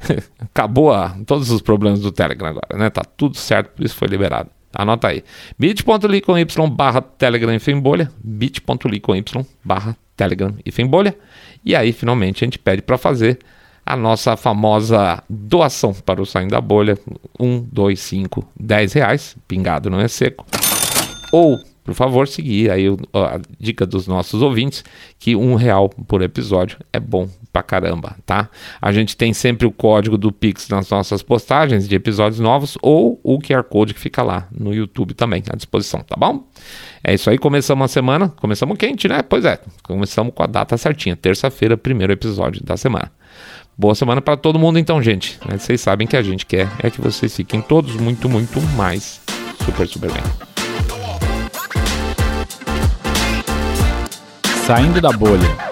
acabou 0.38 0.92
a, 0.92 1.16
todos 1.26 1.50
os 1.50 1.62
problemas 1.62 2.00
do 2.00 2.12
Telegram 2.12 2.48
agora, 2.48 2.78
né? 2.78 2.90
Tá 2.90 3.02
tudo 3.02 3.36
certo, 3.36 3.70
por 3.70 3.84
isso 3.84 3.96
foi 3.96 4.08
liberado. 4.08 4.50
Anota 4.76 5.08
aí. 5.08 5.24
bit.ly 5.58 6.20
com 6.20 6.38
y 6.38 6.70
barra 6.70 7.00
telegram 7.00 7.54
e 7.54 7.58
fembolha, 7.58 8.10
bit.ly 8.22 9.00
com 9.00 9.16
y 9.16 9.46
barra 9.64 9.96
telegram 10.16 10.54
e 10.64 10.70
fembolha. 10.70 11.16
E 11.64 11.74
aí, 11.74 11.92
finalmente, 11.92 12.44
a 12.44 12.46
gente 12.46 12.58
pede 12.58 12.82
para 12.82 12.98
fazer 12.98 13.38
a 13.84 13.96
nossa 13.96 14.36
famosa 14.36 15.22
doação 15.28 15.94
para 15.94 16.20
o 16.20 16.26
Saindo 16.26 16.50
da 16.50 16.60
Bolha. 16.60 16.98
Um, 17.40 17.60
dois, 17.60 18.00
cinco, 18.00 18.46
dez 18.58 18.92
reais. 18.92 19.36
Pingado 19.48 19.88
não 19.88 20.00
é 20.00 20.08
seco. 20.08 20.44
Ou 21.32 21.58
por 21.86 21.94
favor, 21.94 22.26
seguir 22.26 22.68
aí 22.68 22.86
a 23.14 23.40
dica 23.60 23.86
dos 23.86 24.08
nossos 24.08 24.42
ouvintes, 24.42 24.84
que 25.20 25.36
um 25.36 25.54
real 25.54 25.88
por 25.88 26.20
episódio 26.20 26.78
é 26.92 26.98
bom 26.98 27.28
pra 27.56 27.62
caramba, 27.62 28.16
tá? 28.26 28.50
A 28.80 28.92
gente 28.92 29.16
tem 29.16 29.32
sempre 29.32 29.66
o 29.66 29.72
código 29.72 30.18
do 30.18 30.30
Pix 30.30 30.68
nas 30.68 30.90
nossas 30.90 31.22
postagens 31.22 31.88
de 31.88 31.94
episódios 31.94 32.38
novos 32.38 32.76
ou 32.82 33.18
o 33.22 33.38
QR 33.38 33.62
Code 33.62 33.94
que 33.94 34.00
fica 34.00 34.22
lá 34.22 34.46
no 34.52 34.74
YouTube 34.74 35.14
também 35.14 35.42
à 35.50 35.56
disposição, 35.56 36.00
tá 36.00 36.16
bom? 36.18 36.46
É 37.02 37.14
isso 37.14 37.30
aí, 37.30 37.38
começamos 37.38 37.84
a 37.84 37.88
semana, 37.88 38.28
começamos 38.28 38.76
quente, 38.76 39.08
né? 39.08 39.22
Pois 39.22 39.46
é, 39.46 39.58
começamos 39.82 40.34
com 40.34 40.42
a 40.42 40.46
data 40.46 40.76
certinha, 40.76 41.16
terça-feira, 41.16 41.78
primeiro 41.78 42.12
episódio 42.12 42.62
da 42.62 42.76
semana. 42.76 43.10
Boa 43.78 43.94
semana 43.94 44.20
para 44.20 44.36
todo 44.36 44.58
mundo 44.58 44.78
então, 44.78 45.02
gente. 45.02 45.38
Vocês 45.50 45.80
sabem 45.80 46.06
que 46.06 46.16
a 46.16 46.22
gente 46.22 46.44
quer 46.44 46.68
é 46.82 46.90
que 46.90 47.00
vocês 47.00 47.34
fiquem 47.34 47.62
todos 47.62 47.96
muito, 47.96 48.28
muito 48.28 48.60
mais 48.76 49.20
super, 49.64 49.86
super 49.88 50.12
bem. 50.12 50.22
Saindo 54.66 55.00
da 55.00 55.12
bolha. 55.12 55.65